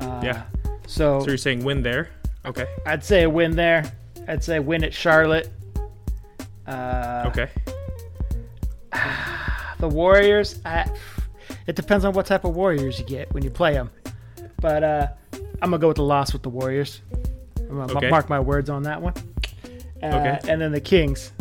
Uh, 0.00 0.20
Yeah. 0.22 0.42
So, 0.86 1.20
So 1.20 1.28
you're 1.28 1.36
saying 1.38 1.64
win 1.64 1.82
there? 1.82 2.10
Okay. 2.44 2.66
I'd 2.86 3.04
say 3.04 3.22
a 3.22 3.30
win 3.30 3.54
there. 3.56 3.92
I'd 4.28 4.42
say 4.42 4.58
win 4.60 4.84
at 4.84 4.92
Charlotte. 4.94 5.50
Uh, 6.66 7.24
Okay. 7.28 7.48
The 9.78 9.88
Warriors, 9.88 10.60
I, 10.64 10.88
it 11.66 11.74
depends 11.74 12.04
on 12.04 12.12
what 12.12 12.26
type 12.26 12.44
of 12.44 12.54
Warriors 12.54 13.00
you 13.00 13.04
get 13.04 13.32
when 13.34 13.42
you 13.42 13.50
play 13.50 13.72
them. 13.72 13.90
But 14.60 14.84
uh, 14.84 15.08
I'm 15.60 15.70
gonna 15.70 15.78
go 15.78 15.88
with 15.88 15.96
the 15.96 16.04
loss 16.04 16.32
with 16.32 16.44
the 16.44 16.50
Warriors. 16.50 17.00
I'm 17.58 17.76
gonna 17.78 17.96
Okay. 17.96 18.08
mark 18.08 18.28
my 18.28 18.38
words 18.38 18.70
on 18.70 18.84
that 18.84 19.02
one. 19.02 19.14
Uh, 20.00 20.06
Okay. 20.06 20.38
And 20.48 20.60
then 20.60 20.70
the 20.70 20.80
Kings. 20.80 21.32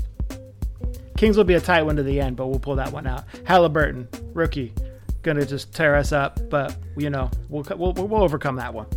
Kings 1.18 1.38
will 1.38 1.44
be 1.44 1.54
a 1.54 1.62
tight 1.62 1.84
one 1.84 1.96
to 1.98 2.04
the 2.04 2.20
end, 2.20 2.36
but 2.36 2.48
we'll 2.48 2.58
pull 2.58 2.76
that 2.78 2.92
one 2.92 3.06
out. 3.06 3.26
Halliburton, 3.46 4.08
rookie, 4.34 4.74
gonna 5.22 5.46
just 5.46 5.72
tear 5.72 5.96
us 5.96 6.12
up, 6.12 6.40
but 6.50 6.76
you 6.98 7.12
know 7.12 7.30
we'll 7.48 7.64
we'll, 7.78 7.94
we'll 7.94 8.24
overcome 8.24 8.56
that 8.56 8.74
one. 8.74 8.88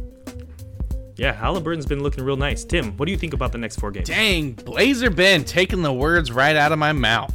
Yeah, 1.16 1.32
Halliburton's 1.32 1.86
been 1.86 2.02
looking 2.02 2.24
real 2.24 2.36
nice. 2.36 2.64
Tim, 2.64 2.96
what 2.96 3.06
do 3.06 3.12
you 3.12 3.18
think 3.18 3.34
about 3.34 3.52
the 3.52 3.58
next 3.58 3.78
four 3.78 3.90
games? 3.90 4.08
Dang, 4.08 4.52
Blazer 4.52 5.10
Ben 5.10 5.44
taking 5.44 5.82
the 5.82 5.92
words 5.92 6.32
right 6.32 6.56
out 6.56 6.72
of 6.72 6.78
my 6.78 6.92
mouth. 6.92 7.34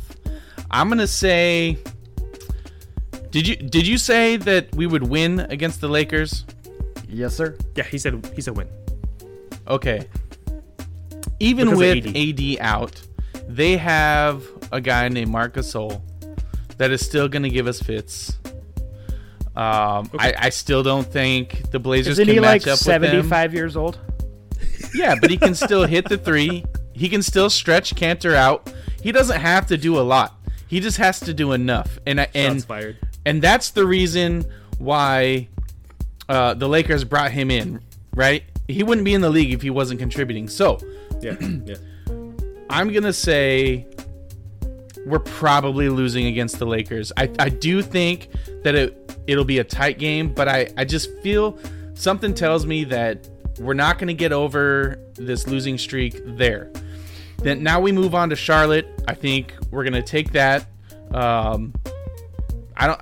I'm 0.70 0.90
gonna 0.90 1.08
say. 1.08 1.78
Did 3.32 3.48
you 3.48 3.56
did 3.56 3.88
you 3.88 3.98
say 3.98 4.38
that 4.38 4.74
we 4.76 4.86
would 4.88 5.04
win 5.04 5.40
against 5.42 5.82
the 5.82 5.88
Lakers? 5.88 6.46
Yes, 7.08 7.36
sir. 7.36 7.56
Yeah, 7.76 7.84
he 7.84 7.98
said 7.98 8.26
he 8.36 8.42
said 8.42 8.58
win. 8.58 8.68
Okay. 9.68 10.08
Even 11.40 11.68
Because 11.70 11.80
with 11.80 12.08
AD. 12.16 12.40
AD. 12.40 12.58
out, 12.60 13.02
they 13.48 13.78
have 13.78 14.44
a 14.72 14.82
guy 14.82 15.08
named 15.10 15.32
Marcus 15.32 15.74
Gasol 15.74 16.02
that 16.78 16.92
is 16.92 17.06
still 17.06 17.28
going 17.30 17.44
to 17.44 17.50
give 17.50 17.68
us 17.68 17.82
fits. 17.82 18.38
Um, 19.60 20.10
I, 20.18 20.34
I 20.38 20.50
still 20.52 20.84
don't 20.84 21.06
think 21.06 21.70
the 21.72 21.80
Blazers 21.80 22.14
Isn't 22.14 22.28
can 22.28 22.36
he 22.36 22.40
match 22.40 22.66
like 22.66 22.68
up 22.68 22.80
with 22.80 22.86
them. 22.86 23.04
75 23.04 23.54
years 23.54 23.76
old? 23.76 24.00
Yeah, 24.96 25.16
but 25.20 25.30
he 25.30 25.36
can 25.36 25.54
still 25.54 25.86
hit 25.86 26.08
the 26.08 26.18
three. 26.18 26.64
He 26.94 27.10
can 27.10 27.22
still 27.22 27.50
stretch 27.50 27.94
Kanter 27.94 28.36
out. 28.36 28.72
He 29.04 29.12
doesn't 29.12 29.42
have 29.42 29.68
to 29.68 29.76
do 29.76 30.00
a 30.00 30.02
lot. 30.02 30.38
He 30.68 30.80
just 30.80 30.96
has 30.96 31.20
to 31.22 31.34
do 31.34 31.52
enough. 31.52 32.00
And 32.06 32.20
Shots 32.20 32.32
and 32.36 32.64
fired. 32.64 32.98
and 33.26 33.42
that's 33.42 33.72
the 33.72 33.86
reason 33.86 34.46
why 34.78 35.50
uh, 36.30 36.54
the 36.54 36.70
Lakers 36.70 37.04
brought 37.04 37.32
him 37.32 37.52
in, 37.52 37.82
right? 38.14 38.44
He 38.70 38.84
wouldn't 38.84 39.04
be 39.04 39.14
in 39.14 39.20
the 39.20 39.30
league 39.30 39.52
if 39.52 39.62
he 39.62 39.72
wasn't 39.72 40.00
contributing. 40.00 40.48
So 40.48 40.80
Yeah, 41.20 41.36
yeah. 41.42 41.76
I'm 42.70 42.94
gonna 42.94 43.12
say 43.12 43.88
we're 45.06 45.20
probably 45.20 45.90
losing 45.90 46.28
against 46.28 46.60
the 46.60 46.66
Lakers. 46.66 47.12
I, 47.18 47.30
I 47.40 47.50
do 47.50 47.82
think 47.82 48.30
that 48.64 48.76
it 48.76 49.09
it'll 49.28 49.46
be 49.46 49.60
a 49.60 49.64
tight 49.64 50.00
game, 50.00 50.34
but 50.34 50.48
I, 50.48 50.70
I 50.78 50.86
just 50.86 51.12
feel 51.20 51.58
something 51.94 52.34
tells 52.34 52.66
me 52.66 52.84
that 52.86 53.28
we're 53.60 53.74
not 53.74 54.00
gonna 54.00 54.14
get 54.14 54.32
over 54.32 55.00
this 55.16 55.48
losing 55.48 55.78
streak 55.78 56.20
there. 56.26 56.72
Then 57.38 57.64
now 57.64 57.80
we 57.80 57.92
move 57.92 58.16
on 58.16 58.30
to 58.30 58.36
Charlotte. 58.36 58.88
I 59.08 59.14
think 59.14 59.54
we're 59.72 59.84
gonna 59.84 60.02
take 60.02 60.32
that. 60.34 60.66
Um, 61.14 61.74
I 62.76 62.88
don't. 62.88 63.00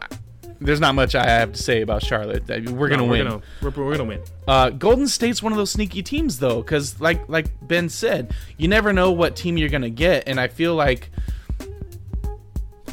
There's 0.59 0.79
not 0.79 0.95
much 0.95 1.13
I 1.13 1.25
have 1.25 1.51
to 1.51 1.61
say 1.61 1.81
about 1.81 2.01
Charlotte. 2.01 2.47
We're 2.47 2.89
gonna 2.89 3.03
win. 3.05 3.25
We're 3.25 3.29
gonna, 3.29 3.41
we're, 3.61 3.85
we're 3.85 3.91
gonna 3.91 4.09
win. 4.09 4.21
Uh, 4.47 4.71
Golden 4.71 5.07
State's 5.07 5.43
one 5.43 5.51
of 5.51 5.57
those 5.57 5.69
sneaky 5.69 6.01
teams, 6.01 6.39
though, 6.39 6.61
because 6.61 6.99
like 6.99 7.27
like 7.29 7.47
Ben 7.61 7.89
said, 7.89 8.33
you 8.57 8.67
never 8.67 8.91
know 8.93 9.11
what 9.11 9.35
team 9.35 9.57
you're 9.57 9.69
gonna 9.69 9.89
get, 9.89 10.27
and 10.27 10.39
I 10.39 10.47
feel 10.47 10.73
like 10.73 11.11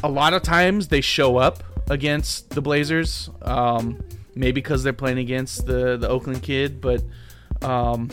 a 0.03 0.09
lot 0.09 0.33
of 0.33 0.43
times 0.43 0.89
they 0.89 1.01
show 1.01 1.37
up 1.37 1.63
against 1.89 2.49
the 2.51 2.61
Blazers. 2.61 3.29
Um, 3.41 4.03
maybe 4.35 4.53
because 4.53 4.83
they're 4.83 4.93
playing 4.93 5.19
against 5.19 5.65
the 5.65 5.97
the 5.97 6.07
Oakland 6.09 6.43
kid, 6.43 6.81
but 6.81 7.03
um, 7.61 8.09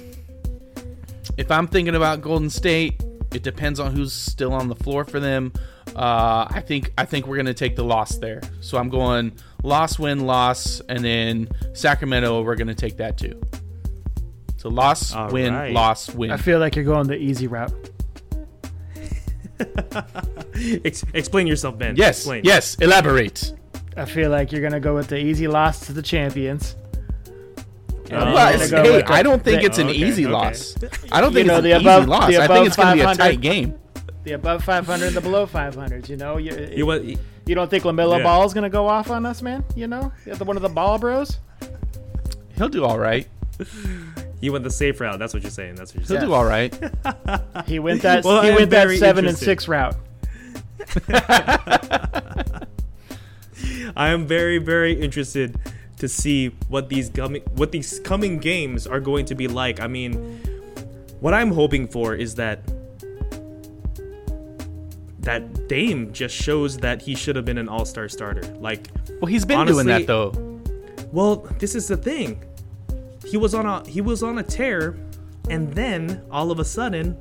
if 1.37 1.51
I'm 1.51 1.67
thinking 1.67 1.95
about 1.95 2.21
Golden 2.21 2.51
State, 2.51 3.03
it 3.35 3.43
depends 3.43 3.81
on 3.81 3.95
who's 3.95 4.13
still 4.13 4.53
on 4.53 4.69
the 4.69 4.77
floor 4.77 5.05
for 5.05 5.21
them. 5.21 5.53
Uh, 5.97 6.47
I 6.51 6.63
think 6.67 6.93
I 6.97 7.05
think 7.05 7.27
we're 7.27 7.37
gonna 7.37 7.53
take 7.55 7.77
the 7.77 7.85
loss 7.85 8.17
there. 8.19 8.41
So 8.61 8.79
I'm 8.79 8.89
going 8.89 9.33
loss, 9.63 9.99
win, 9.99 10.21
loss, 10.27 10.81
and 10.89 11.05
then 11.05 11.49
Sacramento. 11.75 12.43
We're 12.43 12.57
gonna 12.57 12.75
take 12.75 12.97
that 12.99 13.19
too. 13.19 13.41
So 14.57 14.69
loss, 14.69 15.13
All 15.13 15.29
win, 15.31 15.53
right. 15.53 15.73
loss, 15.73 16.15
win. 16.15 16.31
I 16.31 16.37
feel 16.37 16.61
like 16.61 16.77
you're 16.77 16.85
going 16.85 17.09
the 17.09 17.17
easy 17.19 17.47
route. 17.49 17.73
Ex- 20.85 21.05
explain 21.15 21.47
yourself, 21.47 21.79
Ben. 21.79 21.97
yes, 21.97 22.19
Explain. 22.19 22.45
yes. 22.45 22.75
Elaborate. 22.77 23.55
I 23.97 24.05
feel 24.05 24.31
like 24.31 24.53
you're 24.53 24.63
gonna 24.63 24.81
go 24.81 24.95
with 24.95 25.09
the 25.09 25.19
easy 25.19 25.47
loss 25.49 25.87
to 25.87 25.93
the 25.93 26.03
champions. 26.03 26.77
And 28.11 28.33
Well, 28.35 28.53
you're 28.55 28.61
okay. 28.63 28.71
gonna 28.71 28.83
go 28.85 28.93
hey, 28.93 29.03
the- 29.03 29.13
I 29.13 29.23
don't 29.23 29.43
think 29.43 29.61
the- 29.61 29.67
it's 29.67 29.79
an 29.79 29.89
Okay, 29.89 29.97
easy 29.99 30.25
okay. 30.27 30.33
loss. 30.33 30.77
I 31.11 31.21
don't 31.21 31.31
You 31.31 31.37
think 31.37 31.47
know, 31.49 31.55
it's 31.57 31.63
the 31.65 31.73
an 31.73 31.81
above- 31.83 32.03
easy 32.03 32.11
loss. 32.11 32.27
the 32.29 32.43
I 32.43 32.47
think 32.47 32.67
it's 32.67 32.77
gonna 32.77 32.95
be 32.95 33.01
a 33.01 33.15
tight 33.15 33.41
game. 33.41 33.75
the 34.25 34.33
above 34.33 34.63
500 34.65 35.07
and 35.09 35.17
the 35.17 35.21
below 35.21 35.47
500. 35.47 36.09
You 36.09 36.17
know, 36.17 36.37
you, 36.37 36.71
You 36.75 36.87
what? 36.87 37.05
you 37.05 37.17
don't 37.55 37.69
think 37.71 37.85
Lamelo 37.85 38.19
Yeah. 38.19 38.25
Ball 38.25 38.45
is 38.45 38.55
gonna 38.55 38.71
go 38.71 38.87
off 38.89 39.11
on 39.11 39.27
us, 39.27 39.43
man? 39.43 39.65
You 39.75 39.87
know, 39.89 40.13
You're 40.27 40.37
the 40.37 40.45
one 40.45 40.57
of 40.57 40.63
the 40.63 40.69
ball 40.69 40.99
bros. 40.99 41.39
He'll 42.57 42.69
do 42.69 42.85
all 42.85 42.99
right. 42.99 43.27
He 44.41 44.51
went 44.51 44.65
the 44.65 44.71
safe 44.71 45.01
route. 45.01 45.19
That's 45.19 45.33
what 45.35 45.43
you're 45.43 45.51
saying. 45.51 45.77
That's 45.77 45.93
what 45.95 46.01
you're 46.01 46.07
saying. 46.07 46.21
He'll 46.21 46.31
do 46.31 46.35
all 46.35 46.45
right. 46.45 46.73
He 47.67 47.79
went 47.79 48.03
that. 48.03 48.25
Well, 48.25 48.43
he 48.43 48.49
am 48.51 48.57
went 48.57 48.71
that 48.71 48.85
very 48.87 48.99
seven 48.99 49.25
and 49.27 49.37
interested. 49.39 49.45
six 49.45 49.69
route. 49.69 49.97
I 53.97 54.09
am 54.09 54.27
very, 54.27 54.59
very 54.59 54.93
interested 54.93 55.59
to 55.99 56.09
see 56.09 56.49
what 56.69 56.89
these 56.89 57.11
coming 57.11 57.43
what 57.55 57.71
these 57.73 58.01
coming 58.01 58.39
games 58.39 58.87
are 58.87 59.01
going 59.01 59.25
to 59.27 59.35
be 59.35 59.47
like. 59.49 59.81
I 59.81 59.87
mean, 59.87 60.15
what 61.21 61.35
I'm 61.35 61.53
hoping 61.53 61.87
for 61.89 62.15
is 62.15 62.35
that 62.37 62.61
that 65.21 65.69
Dame 65.69 66.13
just 66.13 66.35
shows 66.35 66.79
that 66.79 67.01
he 67.03 67.15
should 67.15 67.37
have 67.37 67.45
been 67.45 67.59
an 67.59 67.69
All-Star 67.69 68.09
starter. 68.09 68.43
Like, 68.61 68.89
Well, 69.21 69.27
he's 69.27 69.45
been 69.45 69.65
doing 69.67 69.89
Honestly- 69.89 70.05
that 70.05 70.07
though. 70.07 70.33
well, 71.13 71.37
this 71.59 71.75
is 71.77 71.87
the 71.89 71.97
thing. 71.97 72.43
He 73.25 73.37
was 73.37 73.55
on 73.55 73.67
a 73.67 73.89
he 73.89 74.01
was 74.01 74.23
on 74.23 74.39
a 74.39 74.43
tear, 74.43 74.97
and 75.49 75.73
then 75.75 76.23
all 76.31 76.51
of 76.51 76.59
a 76.59 76.65
sudden, 76.65 77.17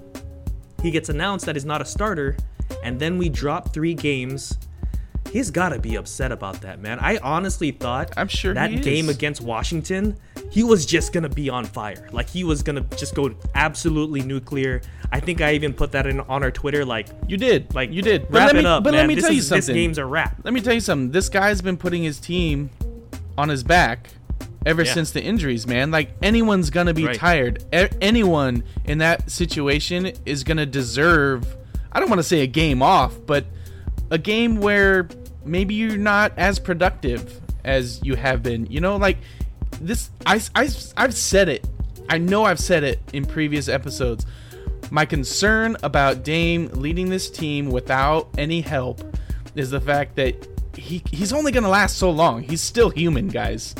he 0.82 0.90
gets 0.90 1.10
announced 1.10 1.46
that 1.46 1.56
he's 1.56 1.64
not 1.66 1.80
a 1.82 1.86
starter, 1.86 2.36
and 2.84 3.00
then 3.00 3.18
we 3.20 3.30
drop 3.30 3.72
three 3.72 3.94
games. 3.94 4.58
He's 5.32 5.50
got 5.50 5.70
to 5.70 5.80
be 5.80 5.96
upset 5.96 6.32
about 6.32 6.60
that, 6.62 6.82
man. 6.82 7.00
I 7.00 7.18
honestly 7.20 7.72
thought 7.72 8.12
I'm 8.18 8.28
sure 8.28 8.54
that 8.54 8.82
game 8.82 9.08
against 9.08 9.40
Washington, 9.42 10.18
he 10.50 10.64
was 10.64 10.86
just 10.86 11.14
gonna 11.14 11.30
be 11.30 11.50
on 11.50 11.64
fire. 11.64 12.10
Like 12.12 12.30
he 12.30 12.44
was 12.44 12.62
gonna 12.62 12.82
just 12.98 13.16
go 13.16 13.34
absolutely 13.56 14.22
nuclear. 14.22 14.82
I 15.12 15.22
think 15.22 15.40
I 15.40 15.54
even 15.54 15.74
put 15.74 15.94
that 15.94 16.06
in 16.06 16.20
on 16.20 16.44
our 16.44 16.52
Twitter. 16.52 16.84
Like 16.84 17.08
You 17.28 17.38
did. 17.38 17.74
like 17.74 17.92
you 17.92 18.02
did. 18.02 18.24
Wrap 18.30 18.48
let 18.48 18.56
it 18.58 18.60
me, 18.64 18.66
up, 18.66 18.84
but 18.84 18.92
man. 18.92 19.02
let 19.04 19.08
me 19.08 19.16
this 19.16 19.24
tell 19.24 19.34
you 19.34 19.42
something. 19.42 19.68
This 19.68 19.74
game's 19.74 19.98
a 19.98 20.06
wrap. 20.06 20.36
Let 20.44 20.54
me 20.54 20.60
tell 20.60 20.74
you 20.74 20.82
something. 20.82 21.12
This 21.12 21.30
guy's 21.30 21.62
been 21.62 21.78
putting 21.78 22.04
his 22.04 22.20
team 22.20 22.70
on 23.38 23.48
his 23.48 23.64
back 23.64 24.10
ever 24.66 24.84
Yeah. 24.84 24.94
since 24.94 25.12
the 25.12 25.24
injuries, 25.24 25.66
man. 25.66 25.92
Like 25.92 26.10
anyone's 26.22 26.70
gonna 26.70 26.94
be 26.94 27.06
Right. 27.06 27.16
tired. 27.16 27.64
A- 27.72 27.90
anyone 28.04 28.64
in 28.84 28.98
that 28.98 29.32
situation 29.32 30.12
is 30.26 30.44
gonna 30.44 30.66
deserve. 30.66 31.56
I 31.94 32.02
don't 32.02 32.10
want 32.10 32.20
to 32.20 32.24
say 32.28 32.42
a 32.42 32.48
game 32.48 32.82
off, 32.82 33.14
but 33.26 33.46
a 34.10 34.18
game 34.18 34.58
where 34.58 35.08
maybe 35.46 35.76
you're 35.76 35.98
not 35.98 36.34
as 36.38 36.60
productive 36.60 37.42
as 37.64 38.02
you 38.04 38.16
have 38.16 38.44
been. 38.44 38.66
You 38.68 38.82
know, 38.82 38.98
like 38.98 39.18
this. 39.80 40.10
I, 40.26 40.42
I 40.56 40.70
I've 40.98 41.14
said 41.14 41.50
it. 41.50 41.68
I 42.10 42.18
know 42.18 42.44
I've 42.44 42.60
said 42.60 42.84
it 42.84 43.00
in 43.14 43.26
previous 43.26 43.68
episodes. 43.68 44.26
My 44.90 45.06
concern 45.06 45.78
about 45.84 46.24
Dame 46.24 46.68
leading 46.74 47.10
this 47.10 47.30
team 47.30 47.70
without 47.70 48.30
any 48.38 48.62
help 48.62 49.02
is 49.56 49.70
the 49.70 49.80
fact 49.80 50.16
that 50.16 50.48
he 50.76 51.02
he's 51.12 51.34
only 51.34 51.52
gonna 51.52 51.70
last 51.70 51.98
so 51.98 52.12
long. 52.12 52.44
He's 52.44 52.62
still 52.62 52.90
human, 52.90 53.28
guys. 53.28 53.76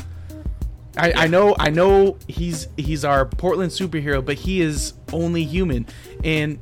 I, 0.96 1.12
I 1.12 1.26
know 1.26 1.56
I 1.58 1.70
know 1.70 2.18
he's 2.28 2.68
he's 2.76 3.04
our 3.04 3.24
Portland 3.24 3.72
superhero, 3.72 4.24
but 4.24 4.36
he 4.36 4.60
is 4.60 4.94
only 5.12 5.44
human. 5.44 5.86
And 6.22 6.58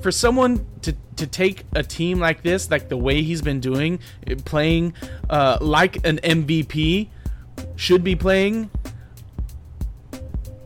for 0.00 0.10
someone 0.10 0.66
to 0.82 0.94
to 1.20 1.26
take 1.26 1.64
a 1.74 1.82
team 1.82 2.18
like 2.18 2.42
this, 2.42 2.70
like 2.70 2.88
the 2.88 2.96
way 2.96 3.22
he's 3.22 3.42
been 3.42 3.60
doing, 3.60 4.00
playing 4.46 4.94
uh, 5.28 5.58
like 5.60 6.04
an 6.06 6.18
MVP 6.18 7.08
should 7.76 8.02
be 8.02 8.16
playing, 8.16 8.70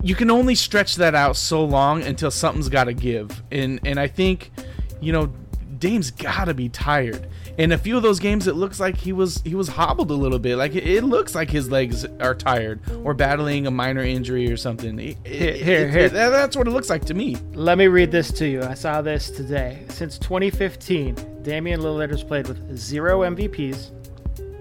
you 0.01 0.15
can 0.15 0.31
only 0.31 0.55
stretch 0.55 0.95
that 0.97 1.15
out 1.15 1.37
so 1.37 1.65
long 1.65 2.03
until 2.03 2.31
something's 2.31 2.69
got 2.69 2.85
to 2.85 2.95
give. 2.95 3.43
And 3.51 3.81
and 3.85 3.99
I 3.99 4.07
think, 4.07 4.53
you 5.01 5.13
know, 5.13 5.33
Dame's 5.79 6.13
got 6.13 6.45
to 6.45 6.55
be 6.55 6.69
tired. 6.69 7.27
In 7.57 7.71
a 7.71 7.79
few 7.79 7.97
of 7.97 8.03
those 8.03 8.19
games, 8.19 8.49
it 8.49 8.57
looks 8.57 8.81
like 8.81 8.97
he 8.97 9.13
was 9.13 9.41
he 9.45 9.55
was 9.55 9.69
hobbled 9.69 10.11
a 10.11 10.15
little 10.15 10.41
bit. 10.41 10.57
Like 10.57 10.75
it, 10.75 10.85
it 10.87 11.05
looks 11.05 11.35
like 11.37 11.51
his 11.51 11.71
legs 11.71 12.05
are 12.21 12.35
tired 12.35 12.81
or 13.05 13.15
battling 13.15 13.67
a 13.69 13.71
minor 13.71 14.03
injury 14.03 14.51
or 14.51 14.57
something. 14.57 14.99
It- 14.99 15.17
it- 15.25 15.33
Here, 15.35 15.53
here, 15.55 15.87
it- 15.87 15.91
here. 15.93 16.09
that- 16.09 16.31
that's 16.31 16.57
what 16.57 16.67
it 16.67 16.73
looks 16.73 16.91
like 16.91 17.05
to 17.07 17.15
me. 17.15 17.37
Let 17.53 17.79
me 17.79 17.87
read 17.87 18.11
this 18.11 18.33
to 18.33 18.49
you. 18.49 18.63
I 18.63 18.75
saw 18.75 19.03
this 19.03 19.31
today. 19.31 19.85
Since 19.89 20.19
2015, 20.19 21.15
Damian 21.43 21.81
Lillard 21.81 22.11
has 22.11 22.25
played 22.25 22.49
with 22.49 22.77
zero 22.77 23.21
MVPs, 23.23 23.91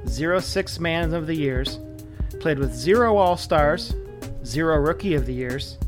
zero 0.07 0.39
six 0.39 0.79
man 0.79 1.13
of 1.15 1.25
the 1.25 1.35
years, 1.35 1.79
played 2.39 2.59
with 2.59 2.75
zero 2.75 3.17
All 3.17 3.38
Stars, 3.38 3.95
zero 4.45 4.75
Rookie 4.77 5.15
of 5.15 5.25
the 5.25 5.33
years, 5.33 5.79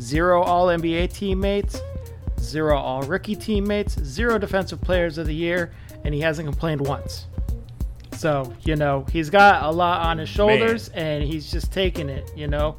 zero 0.00 0.42
All 0.42 0.68
NBA 0.68 1.08
teammates, 1.12 1.78
zero 2.40 2.78
All 2.78 3.02
Rookie 3.02 3.36
teammates, 3.36 4.00
zero 4.02 4.38
Defensive 4.38 4.80
Players 4.80 5.18
of 5.18 5.26
the 5.26 5.34
Year, 5.34 5.72
and 6.04 6.14
he 6.14 6.20
hasn't 6.20 6.46
complained 6.48 6.80
once. 6.86 7.26
So 8.16 8.54
you 8.62 8.76
know 8.76 9.04
he's 9.10 9.30
got 9.30 9.64
a 9.64 9.70
lot 9.70 10.06
on 10.06 10.18
his 10.18 10.28
shoulders, 10.28 10.88
and 10.90 11.24
he's 11.24 11.50
just 11.50 11.72
taking 11.72 12.08
it. 12.08 12.30
You 12.36 12.46
know, 12.46 12.76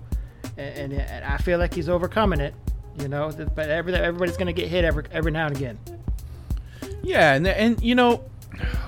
and, 0.58 0.92
and, 0.92 0.94
and 0.94 1.26
I 1.26 1.38
feel 1.38 1.60
like 1.60 1.74
he's 1.74 1.90
overcoming 1.90 2.40
it. 2.40 2.54
You 3.00 3.10
know, 3.10 3.32
but 3.54 3.70
every, 3.70 3.94
everybody's 3.94 4.38
gonna 4.38 4.54
get 4.54 4.70
hit 4.70 4.86
every 4.86 5.04
every 5.12 5.32
now 5.32 5.48
and 5.48 5.56
again. 5.56 5.80
Yeah, 7.04 7.34
and 7.34 7.46
and 7.46 7.82
you 7.84 7.96
know, 7.96 8.24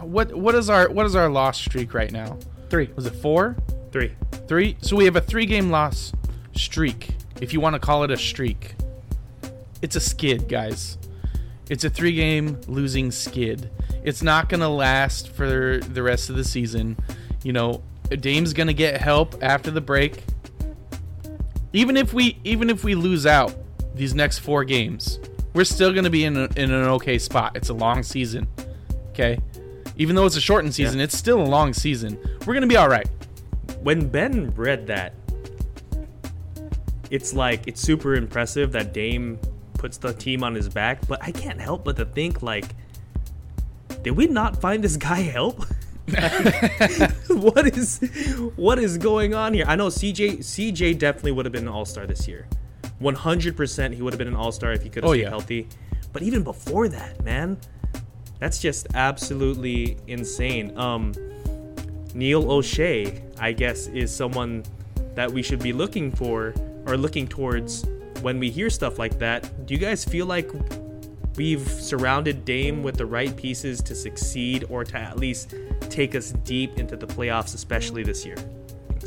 what 0.02 0.34
what 0.34 0.56
is 0.56 0.70
our 0.70 0.90
what 0.90 1.06
is 1.06 1.16
our 1.16 1.30
loss 1.30 1.60
streak 1.60 1.94
right 1.94 2.12
now? 2.12 2.38
Three. 2.70 2.90
Was 2.96 3.06
it 3.06 3.16
four? 3.16 3.56
Three. 3.92 4.14
Three. 4.48 4.78
So 4.82 4.96
we 4.96 5.06
have 5.06 5.16
a 5.16 5.22
three 5.22 5.46
game 5.46 5.70
loss 5.70 6.14
streak, 6.56 7.10
if 7.42 7.54
you 7.54 7.60
want 7.60 7.74
to 7.76 7.80
call 7.80 8.04
it 8.04 8.12
a 8.12 8.18
streak. 8.18 8.76
It's 9.82 9.96
a 9.96 10.00
skid, 10.00 10.48
guys. 10.48 10.98
It's 11.70 11.84
a 11.84 11.90
three 11.90 12.14
game 12.14 12.60
losing 12.68 13.12
skid. 13.12 13.70
It's 14.08 14.24
not 14.24 14.48
going 14.48 14.62
to 14.62 14.70
last 14.70 15.32
for 15.34 15.80
the 15.80 16.02
rest 16.02 16.30
of 16.30 16.38
the 16.38 16.44
season. 16.46 16.96
You 17.44 17.52
know, 17.52 17.84
Dame's 18.10 18.54
going 18.54 18.68
to 18.68 18.74
get 18.74 19.02
help 19.02 19.36
after 19.44 19.70
the 19.70 19.82
break. 19.82 20.24
Even 21.74 21.98
if 21.98 22.14
we 22.14 22.38
even 22.46 22.70
if 22.70 22.86
we 22.86 22.96
lose 22.96 23.26
out 23.26 23.54
these 23.94 24.16
next 24.16 24.40
4 24.40 24.64
games, 24.64 25.20
we're 25.54 25.66
still 25.66 25.92
going 25.92 26.06
to 26.06 26.10
be 26.10 26.24
in, 26.24 26.38
a, 26.38 26.48
in 26.56 26.72
an 26.72 26.88
okay 26.88 27.18
spot. 27.18 27.58
It's 27.58 27.68
a 27.68 27.74
long 27.74 28.02
season. 28.02 28.48
Okay? 29.10 29.40
Even 29.98 30.16
though 30.16 30.26
it's 30.26 30.38
a 30.38 30.42
shortened 30.42 30.74
season, 30.74 31.00
Yeah. 31.00 31.04
it's 31.04 31.18
still 31.18 31.42
a 31.42 31.50
long 31.58 31.74
season. 31.74 32.18
We're 32.46 32.54
going 32.54 32.62
to 32.62 32.68
be 32.68 32.78
all 32.78 32.88
right. 32.88 33.10
when 33.82 34.08
Ben 34.08 34.54
read 34.56 34.88
that, 34.88 35.14
it's 37.12 37.34
like 37.34 37.68
it's 37.68 37.82
super 37.82 38.16
impressive 38.16 38.72
that 38.72 38.94
Dame 38.94 39.38
puts 39.74 39.98
the 39.98 40.14
team 40.14 40.44
on 40.46 40.56
his 40.56 40.70
back, 40.70 41.06
but 41.10 41.22
I 41.22 41.32
can't 41.32 41.60
help 41.60 41.84
but 41.84 41.98
to 41.98 42.06
think 42.06 42.42
like, 42.42 42.66
did 44.04 44.12
we 44.12 44.28
not 44.28 44.60
find 44.62 44.84
this 44.84 44.98
guy 44.98 45.22
help? 45.22 45.66
what 47.28 47.68
is 47.78 48.00
what 48.56 48.80
is 48.80 48.98
going 48.98 49.34
on 49.34 49.54
here? 49.54 49.66
I 49.68 49.76
know 49.76 49.88
CJ 49.88 50.38
CJ 50.40 50.98
definitely 50.98 51.34
would 51.34 51.46
have 51.46 51.52
been 51.52 51.64
an 51.64 51.74
All 51.74 51.86
Star 51.86 52.06
this 52.08 52.28
year, 52.28 52.48
100% 53.02 53.94
he 53.94 54.02
would 54.02 54.14
have 54.14 54.18
been 54.18 54.28
an 54.30 54.36
All 54.36 54.52
Star 54.54 54.72
if 54.72 54.82
he 54.84 54.90
could 54.90 55.04
have 55.04 55.10
Oh, 55.10 55.14
stayed 55.14 55.24
yeah. 55.24 55.30
healthy. 55.30 55.68
But 56.14 56.22
even 56.24 56.44
before 56.44 56.88
that, 56.90 57.24
man, 57.26 57.58
that's 58.40 58.60
just 58.60 58.88
absolutely 58.94 59.98
insane. 60.08 60.78
Um, 60.78 61.12
Neil 62.14 62.44
Olshey, 62.46 63.22
I 63.40 63.52
guess, 63.52 63.88
is 63.88 64.14
someone 64.16 64.64
that 65.16 65.30
we 65.32 65.44
should 65.44 65.60
be 65.62 65.74
looking 65.74 66.12
for 66.12 66.54
or 66.86 66.96
looking 66.98 67.28
towards 67.28 67.86
when 68.22 68.40
we 68.40 68.50
hear 68.50 68.70
stuff 68.70 68.98
like 68.98 69.20
that. 69.20 69.66
Do 69.68 69.74
you 69.74 69.80
guys 69.80 70.06
feel 70.06 70.26
like 70.26 70.50
we've 71.38 71.68
surrounded 71.70 72.44
Dame 72.44 72.84
with 72.84 72.98
the 72.98 73.06
right 73.06 73.36
pieces 73.36 73.82
to 73.84 73.96
succeed 73.96 74.66
or 74.70 74.84
to 74.84 74.98
at 74.98 75.18
least 75.18 75.54
take 75.90 76.16
us 76.16 76.32
deep 76.44 76.78
into 76.78 76.98
the 76.98 77.08
playoffs, 77.08 77.56
especially 77.56 78.04
this 78.04 78.26
year? 78.26 78.36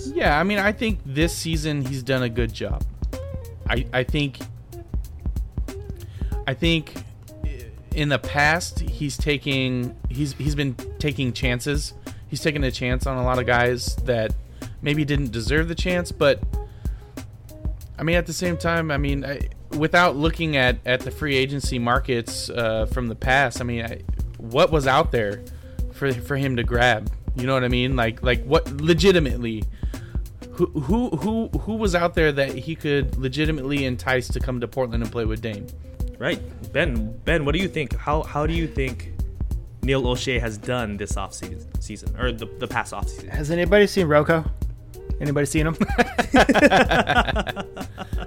Yeah, 0.07 0.39
I 0.39 0.45
mean, 0.45 0.59
I 0.59 0.73
think 0.73 1.01
this 1.05 1.37
season 1.37 1.85
he's 1.85 2.03
done 2.03 2.23
a 2.23 2.29
good 2.29 2.53
job. 2.53 2.83
I 3.69 3.87
I 3.93 4.03
think 4.05 4.39
I 6.47 6.55
think 6.55 6.95
in 7.95 8.09
the 8.09 8.19
past 8.19 8.81
he's 8.81 9.17
taking 9.17 9.97
he's 10.09 10.33
he's 10.35 10.55
been 10.55 10.75
taking 10.99 11.33
chances. 11.33 11.93
He's 12.29 12.41
taken 12.41 12.63
a 12.65 12.71
chance 12.71 13.07
on 13.07 13.17
a 13.19 13.25
lot 13.25 13.39
of 13.39 13.47
guys 13.47 13.97
that 14.05 14.33
maybe 14.83 15.05
didn't 15.05 15.33
deserve 15.33 15.69
the 15.69 15.75
chance, 15.75 16.13
but 16.13 16.43
I 17.99 18.03
mean, 18.03 18.17
at 18.17 18.27
the 18.27 18.33
same 18.33 18.57
time, 18.57 18.91
I 18.91 18.97
mean, 18.97 19.27
I, 19.27 19.41
without 19.77 20.17
looking 20.17 20.57
at 20.57 20.79
at 20.85 21.01
the 21.01 21.11
free 21.11 21.37
agency 21.37 21.79
markets 21.79 22.51
uh, 22.51 22.87
from 22.87 23.09
the 23.09 23.15
past, 23.15 23.61
I 23.61 23.65
mean, 23.65 23.85
I, 23.85 24.03
what 24.39 24.71
was 24.71 24.87
out 24.87 25.13
there 25.13 25.43
for 25.93 26.13
for 26.13 26.37
him 26.37 26.57
to 26.57 26.63
grab? 26.63 27.11
You 27.37 27.47
know 27.47 27.55
what 27.55 27.65
I 27.65 27.69
mean? 27.69 27.97
Like 27.97 28.23
like 28.23 28.45
what 28.45 28.71
legitimately 28.81 29.65
who 30.53 30.67
who 30.67 31.11
who 31.11 31.49
who 31.61 31.75
was 31.75 31.95
out 31.95 32.15
there 32.15 32.33
that 32.33 32.51
he 32.51 32.75
could 32.75 33.17
legitimately 33.17 33.85
entice 33.85 34.29
to 34.29 34.41
come 34.41 34.61
to 34.61 34.69
Portland 34.69 35.03
and 35.03 35.13
play 35.13 35.25
with 35.25 35.41
Dame? 35.41 35.67
Right, 36.19 36.41
Ben. 36.73 37.19
Ben, 37.25 37.45
what 37.45 37.55
do 37.55 37.61
you 37.61 37.69
think? 37.69 37.97
How 37.97 38.23
how 38.23 38.47
do 38.47 38.53
you 38.53 38.67
think 38.67 39.13
Neil 39.83 40.03
Olshey 40.03 40.39
has 40.41 40.59
done 40.59 40.97
this 40.97 41.13
offseason 41.13 41.61
season 41.81 41.81
season 41.81 42.21
or 42.21 42.33
the, 42.33 42.47
the 42.59 42.67
past 42.67 42.93
offseason? 42.93 43.29
Has 43.29 43.51
anybody 43.51 43.87
seen 43.87 44.07
RoCo? 44.07 44.51
Anybody 45.21 45.47
seen 45.47 45.67
him? 45.67 45.77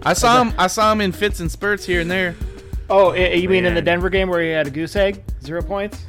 I 0.05 0.13
saw 0.13 0.41
him 0.43 0.53
I 0.57 0.67
saw 0.67 0.91
him 0.91 1.01
in 1.01 1.11
fits 1.11 1.39
and 1.39 1.51
spurts 1.51 1.85
here 1.85 2.01
and 2.01 2.09
there. 2.11 2.35
oh, 2.89 3.11
i- 3.11 3.33
you 3.33 3.49
mean 3.49 3.65
in 3.65 3.73
the 3.73 3.79
Man. 3.81 3.85
Denver 3.85 4.09
game 4.09 4.29
where 4.29 4.41
he 4.41 4.49
had 4.49 4.67
a 4.67 4.69
goose 4.69 4.95
egg, 4.95 5.23
zero 5.43 5.61
points? 5.61 6.05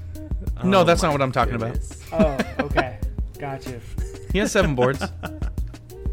No, 0.62 0.84
that's 0.84 1.02
not 1.02 1.12
what 1.12 1.20
I'm 1.22 1.32
talking 1.32 1.54
about. 1.54 1.72
goodness. 1.72 2.00
Oh, 2.12 2.36
okay, 2.60 2.98
gotcha. 3.38 3.80
He 4.32 4.38
has 4.38 4.52
seven 4.52 4.74
boards. 4.74 5.02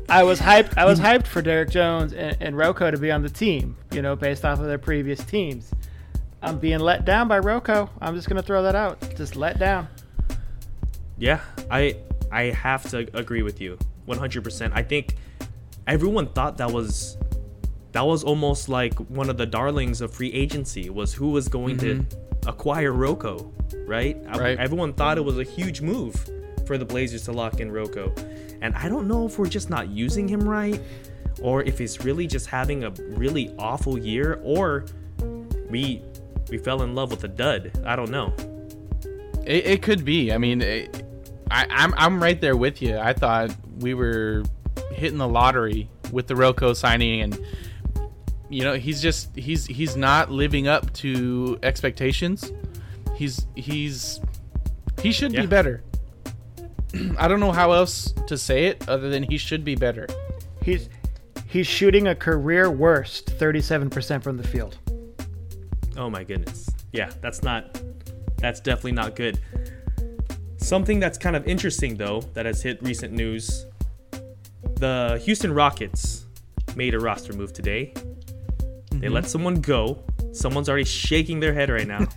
I 0.09 0.23
was 0.23 0.39
hyped. 0.39 0.77
I 0.77 0.85
was 0.85 0.99
hyped 0.99 1.25
for 1.27 1.41
Derrick 1.41 1.69
Jones 1.69 2.13
and, 2.13 2.35
and 2.41 2.55
RoCo 2.55 2.91
to 2.91 2.97
be 2.97 3.11
on 3.11 3.21
the 3.21 3.29
team. 3.29 3.75
You 3.91 4.01
know, 4.01 4.15
based 4.15 4.43
off 4.45 4.59
of 4.59 4.65
their 4.65 4.77
previous 4.77 5.23
teams. 5.23 5.71
I'm 6.41 6.57
being 6.59 6.79
let 6.79 7.05
down 7.05 7.27
by 7.27 7.39
RoCo. 7.39 7.89
I'm 8.01 8.15
just 8.15 8.27
gonna 8.27 8.41
throw 8.41 8.63
that 8.63 8.75
out. 8.75 8.99
Just 9.15 9.35
let 9.35 9.59
down. 9.59 9.87
Yeah, 11.17 11.39
I 11.69 11.97
I 12.31 12.43
have 12.45 12.89
to 12.91 13.07
agree 13.17 13.41
with 13.43 13.61
you 13.61 13.77
100%. 14.11 14.71
I 14.73 14.83
think 14.83 15.15
everyone 15.87 16.27
thought 16.27 16.57
that 16.57 16.71
was 16.71 17.17
that 17.91 18.05
was 18.05 18.23
almost 18.23 18.69
like 18.69 18.93
one 19.09 19.29
of 19.29 19.37
the 19.37 19.45
darlings 19.45 19.99
of 19.99 20.13
free 20.13 20.31
agency 20.31 20.89
was 20.89 21.13
who 21.13 21.31
was 21.31 21.47
going 21.47 21.77
to 21.79 21.95
mm-hmm. 21.95 22.49
acquire 22.49 22.93
RoCo, 22.93 23.51
right? 23.87 24.17
Right. 24.27 24.57
Everyone 24.57 24.93
thought 24.93 25.17
it 25.17 25.25
was 25.25 25.37
a 25.37 25.43
huge 25.43 25.81
move 25.81 26.15
for 26.65 26.77
the 26.77 26.85
Blazers 26.85 27.23
to 27.25 27.33
lock 27.33 27.59
in 27.59 27.69
RoCo. 27.69 28.17
And 28.61 28.73
I 28.75 28.87
don't 28.87 29.07
know 29.07 29.25
if 29.25 29.37
we're 29.37 29.47
just 29.47 29.69
not 29.69 29.89
using 29.89 30.27
him 30.27 30.47
right 30.47 30.79
or 31.41 31.63
if 31.63 31.77
he's 31.77 32.03
really 32.05 32.27
just 32.27 32.47
having 32.47 32.83
a 32.85 32.91
really 33.09 33.53
awful 33.57 33.97
year 33.97 34.39
or 34.43 34.85
we 35.69 36.01
we 36.49 36.57
fell 36.57 36.81
in 36.83 36.95
love 36.95 37.11
with 37.11 37.23
a 37.23 37.27
dud. 37.27 37.71
I 37.85 37.95
don't 37.95 38.11
know. 38.11 38.33
It, 39.45 39.65
it 39.65 39.81
could 39.81 40.05
be. 40.05 40.31
I 40.31 40.37
mean, 40.37 40.61
it, 40.61 41.00
I, 41.51 41.67
I'm 41.69 41.93
I'm 41.97 42.21
right 42.23 42.39
there 42.39 42.55
with 42.55 42.81
you. 42.81 42.97
I 42.97 43.13
thought 43.13 43.55
we 43.79 43.93
were 43.93 44.43
hitting 44.91 45.17
the 45.17 45.27
lottery 45.27 45.89
with 46.11 46.27
the 46.27 46.33
RoCo 46.33 46.75
signing, 46.75 47.21
and 47.21 47.39
you 48.49 48.63
know 48.63 48.73
he's 48.73 49.01
just 49.01 49.35
he's 49.35 49.65
he's 49.65 49.95
not 49.95 50.31
living 50.31 50.67
up 50.67 50.91
to 50.95 51.59
expectations. 51.63 52.51
He's 53.15 53.45
he's 53.55 54.19
he 55.01 55.11
should 55.11 55.33
Yeah. 55.33 55.41
be 55.41 55.47
better. 55.47 55.83
I 57.17 57.27
don't 57.27 57.39
know 57.39 57.51
how 57.51 57.71
else 57.71 58.13
to 58.27 58.37
say 58.37 58.65
it 58.65 58.87
other 58.89 59.09
than 59.09 59.23
he 59.23 59.37
should 59.37 59.63
be 59.63 59.75
better. 59.75 60.07
He's 60.63 60.89
he's 61.47 61.67
shooting 61.67 62.07
a 62.07 62.15
career 62.15 62.69
worst 62.71 63.37
37% 63.37 64.23
from 64.23 64.37
the 64.37 64.47
field. 64.47 64.77
Oh 65.97 66.09
my 66.09 66.23
goodness. 66.23 66.69
Yeah, 66.93 67.09
that's 67.21 67.43
not 67.43 67.81
that's 68.37 68.59
definitely 68.59 68.93
not 68.93 69.15
good. 69.15 69.39
Something 70.61 70.99
that's 70.99 71.17
kind 71.17 71.35
of 71.35 71.47
interesting 71.47 71.95
though 71.95 72.21
that 72.33 72.45
has 72.45 72.61
hit 72.61 72.81
recent 72.81 73.13
news. 73.13 73.65
The 74.75 75.19
Houston 75.25 75.53
Rockets 75.53 76.27
made 76.75 76.93
a 76.93 76.99
roster 76.99 77.33
move 77.33 77.51
today. 77.51 77.93
They 78.91 79.09
let 79.09 79.27
someone 79.27 79.55
go. 79.55 80.03
Someone's 80.31 80.69
already 80.69 80.85
shaking 80.85 81.39
their 81.39 81.53
head 81.53 81.69
right 81.69 81.87
now. 81.87 81.99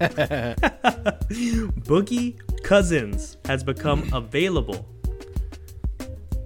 Boogie 1.89 2.39
Cousins 2.63 3.39
has 3.47 3.65
become 3.65 4.09
available. 4.13 4.87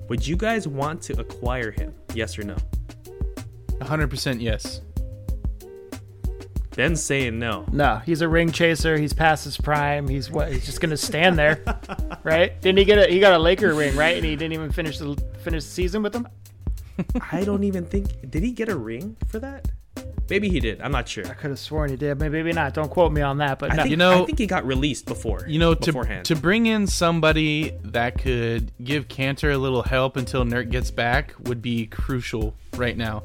Would 0.09 0.27
you 0.27 0.37
guys 0.37 0.67
want 0.67 1.03
to 1.03 1.21
acquire 1.21 1.73
him? 1.73 1.95
Yes 2.15 2.39
or 2.39 2.45
no? 2.45 2.57
100% 3.81 4.41
yes. 4.41 4.81
Ben's 6.79 7.03
saying 7.03 7.41
no. 7.41 7.67
No, 7.73 7.97
he's 8.07 8.21
a 8.21 8.29
ring 8.29 8.53
chaser. 8.53 8.97
He's 8.97 9.13
past 9.13 9.43
his 9.43 9.59
prime. 9.59 10.07
He's 10.07 10.31
what? 10.31 10.53
He's 10.53 10.65
just 10.65 10.81
gonna 10.81 10.97
stand 10.97 11.37
there, 11.37 11.61
right? 12.23 12.59
Didn't 12.61 12.79
he 12.79 12.85
get 12.85 12.99
a? 12.99 13.13
He 13.13 13.19
got 13.19 13.33
a 13.33 13.39
Laker 13.39 13.75
ring, 13.75 13.97
right? 13.97 14.15
And 14.15 14.25
he 14.25 14.37
didn't 14.37 14.53
even 14.53 14.71
finish 14.71 14.97
the 14.99 15.21
finish 15.43 15.65
the 15.65 15.71
season 15.71 16.05
with 16.05 16.13
them. 16.13 16.29
I 17.33 17.43
don't 17.43 17.65
even 17.65 17.85
think 17.85 18.31
did 18.31 18.45
he 18.45 18.53
get 18.53 18.69
a 18.69 18.77
ring 18.77 19.17
for 19.27 19.41
that? 19.41 19.67
Maybe 20.31 20.49
he 20.49 20.61
did. 20.61 20.81
I'm 20.81 20.93
not 20.93 21.09
sure. 21.09 21.27
I 21.27 21.35
could 21.35 21.51
have 21.51 21.59
sworn 21.59 21.91
he 21.91 21.97
did. 21.97 22.17
Maybe, 22.21 22.35
maybe 22.41 22.53
not. 22.53 22.75
Don't 22.75 22.91
quote 22.91 23.11
me 23.11 23.23
on 23.23 23.39
that. 23.39 23.59
But 23.59 23.73
I 23.73 23.75
no. 23.75 23.83
think, 23.83 23.91
You 23.91 23.97
know- 23.97 24.23
I 24.23 24.27
think 24.27 24.39
he 24.39 24.47
got 24.47 24.65
released 24.65 25.07
before. 25.07 25.47
You 25.49 25.59
know, 25.59 25.75
to 25.75 25.81
beforehand. 25.87 26.27
to 26.27 26.37
bring 26.37 26.67
in 26.67 26.87
somebody 26.87 27.73
that 27.83 28.19
could 28.19 28.71
give 28.85 29.09
Kanter 29.09 29.53
a 29.53 29.59
little 29.59 29.83
help 29.83 30.17
until 30.17 30.45
Nurk 30.45 30.71
gets 30.71 30.93
back 30.93 31.35
would 31.49 31.61
be 31.61 31.87
crucial 31.87 32.55
right 32.77 32.97
now. 32.97 33.25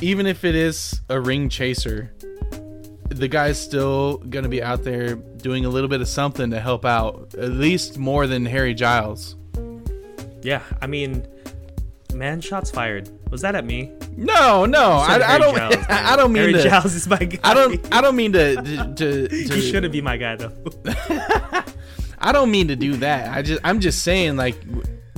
Even 0.00 0.26
if 0.26 0.44
it 0.44 0.56
is 0.56 1.02
a 1.08 1.20
ring 1.20 1.48
chaser, 1.48 2.10
the 3.08 3.28
guy's 3.28 3.60
still 3.60 4.18
gonna 4.18 4.48
be 4.48 4.62
out 4.62 4.84
there 4.84 5.14
doing 5.14 5.64
a 5.64 5.68
little 5.68 5.88
bit 5.88 6.00
of 6.00 6.08
something 6.08 6.50
to 6.50 6.60
help 6.60 6.84
out, 6.84 7.34
at 7.34 7.50
least 7.50 7.98
more 7.98 8.26
than 8.26 8.46
Harry 8.46 8.74
Giles. 8.74 9.36
yeah, 10.42 10.62
I 10.80 10.86
mean, 10.86 11.26
man, 12.14 12.40
shots 12.40 12.70
fired. 12.70 13.10
Was 13.30 13.42
that 13.42 13.54
at 13.54 13.64
me? 13.64 13.92
No, 14.16 14.64
no, 14.64 14.92
I, 14.92 15.34
I 15.34 15.38
don't. 15.38 15.56
Giles, 15.56 15.86
I 15.88 16.16
don't 16.16 16.32
mean 16.32 16.42
Harry 16.42 16.52
to. 16.54 16.62
Giles 16.62 16.94
is 16.94 17.08
my 17.08 17.18
guy. 17.18 17.38
I 17.44 17.54
don't. 17.54 17.94
I 17.94 18.00
don't 18.00 18.16
mean 18.16 18.32
to. 18.32 18.56
To. 18.56 18.94
to, 18.94 19.28
he 19.30 19.46
to 19.46 19.60
shouldn't 19.60 19.92
be 19.92 20.00
my 20.00 20.16
guy 20.16 20.36
though. 20.36 20.52
I 22.18 22.32
don't 22.32 22.50
mean 22.50 22.68
to 22.68 22.76
do 22.76 22.96
that. 22.98 23.34
I 23.36 23.42
just 23.42 23.60
I'm 23.64 23.80
just 23.80 24.02
saying 24.02 24.36
like 24.36 24.56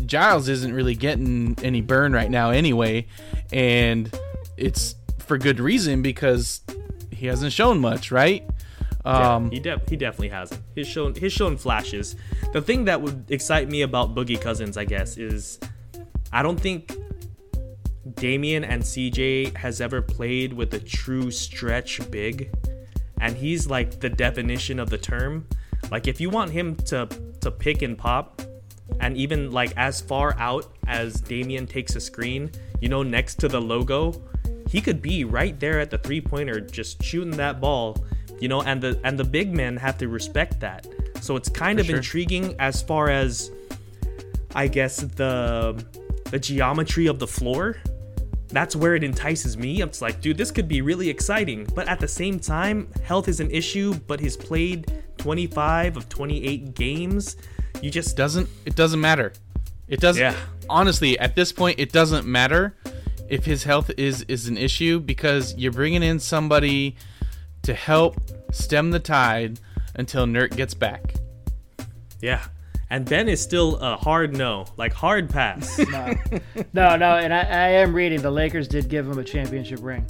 Giles 0.06 0.48
isn't 0.48 0.72
really 0.72 0.94
getting 0.94 1.56
any 1.62 1.80
burn 1.80 2.12
right 2.12 2.30
now 2.30 2.50
anyway, 2.50 3.06
and 3.52 4.12
it's 4.56 4.94
for 5.18 5.38
good 5.38 5.60
reason 5.60 6.02
because 6.02 6.60
he 7.16 7.26
hasn't 7.26 7.52
shown 7.52 7.78
much, 7.78 8.10
right? 8.10 8.48
Um, 9.04 9.50
he 9.52 9.60
de- 9.60 9.80
he 9.88 9.96
definitely 9.96 10.30
hasn't. 10.30 10.62
He's 10.74 10.88
shown 10.88 11.14
he's 11.14 11.32
shown 11.32 11.56
flashes. 11.56 12.16
The 12.52 12.60
thing 12.60 12.84
that 12.86 13.00
would 13.00 13.30
excite 13.30 13.68
me 13.68 13.82
about 13.82 14.14
Boogie 14.14 14.40
Cousins, 14.40 14.76
I 14.76 14.84
guess, 14.84 15.16
is 15.16 15.60
I 16.32 16.42
don't 16.42 16.58
think 16.58 16.92
Damian 18.14 18.64
and 18.64 18.82
CJ 18.82 19.56
has 19.56 19.80
ever 19.80 20.02
played 20.02 20.52
with 20.52 20.74
a 20.74 20.80
true 20.80 21.30
stretch 21.30 22.10
big, 22.10 22.50
and 23.20 23.36
he's 23.36 23.68
like 23.68 24.00
the 24.00 24.10
definition 24.10 24.80
of 24.80 24.90
the 24.90 24.98
term. 24.98 25.46
Like 25.90 26.08
if 26.08 26.20
you 26.20 26.28
want 26.28 26.50
him 26.50 26.74
to 26.86 27.08
to 27.42 27.50
pick 27.50 27.82
and 27.82 27.96
pop, 27.96 28.42
and 28.98 29.16
even 29.16 29.52
like 29.52 29.72
as 29.76 30.00
far 30.00 30.34
out 30.38 30.76
as 30.88 31.20
Damian 31.20 31.66
takes 31.66 31.94
a 31.94 32.00
screen, 32.00 32.50
you 32.80 32.88
know, 32.88 33.04
next 33.04 33.36
to 33.36 33.48
the 33.48 33.60
logo, 33.60 34.20
he 34.68 34.80
could 34.80 35.00
be 35.00 35.24
right 35.24 35.58
there 35.58 35.80
at 35.80 35.90
the 35.90 35.98
three 35.98 36.20
pointer, 36.20 36.60
just 36.60 37.02
shooting 37.02 37.36
that 37.36 37.60
ball, 37.60 38.04
you 38.40 38.48
know, 38.48 38.62
and 38.62 38.82
the 38.82 39.00
and 39.04 39.18
the 39.18 39.24
big 39.24 39.54
men 39.54 39.76
have 39.76 39.98
to 39.98 40.08
respect 40.08 40.60
that. 40.60 40.86
So 41.20 41.36
it's 41.36 41.48
kind 41.48 41.80
of 41.80 41.86
sure. 41.86 41.96
intriguing 41.96 42.54
as 42.58 42.82
far 42.82 43.10
as 43.10 43.50
I 44.54 44.68
guess 44.68 44.98
the 44.98 45.84
the 46.30 46.38
geometry 46.38 47.06
of 47.06 47.18
the 47.18 47.26
floor. 47.26 47.76
That's 48.48 48.76
where 48.76 48.94
it 48.94 49.02
entices 49.02 49.56
me. 49.56 49.82
It's 49.82 50.00
like, 50.00 50.20
dude, 50.20 50.38
this 50.38 50.52
could 50.52 50.68
be 50.68 50.80
really 50.80 51.08
exciting. 51.08 51.66
But 51.74 51.88
at 51.88 51.98
the 51.98 52.06
same 52.06 52.38
time, 52.38 52.88
health 53.02 53.26
is 53.26 53.40
an 53.40 53.50
issue, 53.50 53.94
but 54.06 54.20
he's 54.20 54.36
played 54.36 55.02
25 55.18 55.96
of 55.96 56.08
28 56.08 56.74
games. 56.74 57.36
You 57.82 57.90
just 57.90 58.16
doesn't 58.16 58.48
it 58.64 58.76
doesn't 58.76 59.00
matter. 59.00 59.32
It 59.88 60.00
doesn't. 60.00 60.20
Yeah. 60.20 60.34
Honestly, 60.68 61.18
at 61.18 61.36
this 61.36 61.52
point, 61.52 61.78
it 61.78 61.92
doesn't 61.92 62.26
matter 62.26 62.76
if 63.28 63.44
his 63.44 63.64
health 63.64 63.90
is 63.96 64.22
is 64.22 64.48
an 64.48 64.56
issue 64.56 65.00
because 65.00 65.54
you're 65.56 65.72
bringing 65.72 66.02
in 66.02 66.18
somebody 66.18 66.96
to 67.62 67.74
help 67.74 68.16
stem 68.52 68.90
the 68.90 69.00
tide 69.00 69.58
until 69.94 70.26
Nurk 70.26 70.56
gets 70.56 70.74
back. 70.74 71.14
Yeah. 72.20 72.42
And 72.88 73.04
Ben 73.04 73.28
is 73.28 73.42
still 73.42 73.76
a 73.78 73.96
hard 73.96 74.36
no, 74.36 74.64
like 74.76 74.92
hard 74.92 75.28
pass. 75.28 75.76
no, 75.90 76.14
no, 76.72 76.96
no. 76.96 77.16
And 77.16 77.34
I, 77.34 77.40
I 77.40 77.68
am 77.68 77.92
reading. 77.92 78.22
The 78.22 78.30
Lakers 78.30 78.68
did 78.68 78.88
give 78.88 79.08
him 79.08 79.18
a 79.18 79.24
championship 79.24 79.80
ring. 79.82 80.06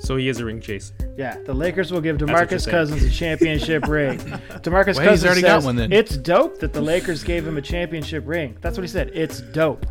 so 0.00 0.16
he 0.16 0.28
is 0.28 0.40
a 0.40 0.44
ring 0.44 0.60
chaser. 0.60 0.94
Yeah, 1.16 1.38
the 1.44 1.54
Lakers 1.54 1.92
will 1.92 2.00
give 2.00 2.20
what 2.20 2.28
you're 2.28 2.38
DeMarcus. 2.46 2.68
Cousins 2.68 3.04
a 3.04 3.10
championship 3.10 3.86
ring. 3.88 4.18
DeMarcus 4.18 4.96
Well, 4.96 5.06
Cousins 5.06 5.24
already 5.24 5.40
says, 5.40 5.42
got 5.42 5.62
one 5.62 5.76
then. 5.76 5.92
It's 5.92 6.16
dope 6.16 6.58
that 6.58 6.72
the 6.72 6.82
Lakers 6.82 7.22
gave 7.22 7.46
him 7.46 7.56
a 7.56 7.62
championship 7.62 8.24
ring. 8.26 8.56
That's 8.60 8.76
what 8.76 8.82
he 8.82 8.88
said. 8.88 9.12
It's 9.14 9.40
dope. 9.40 9.86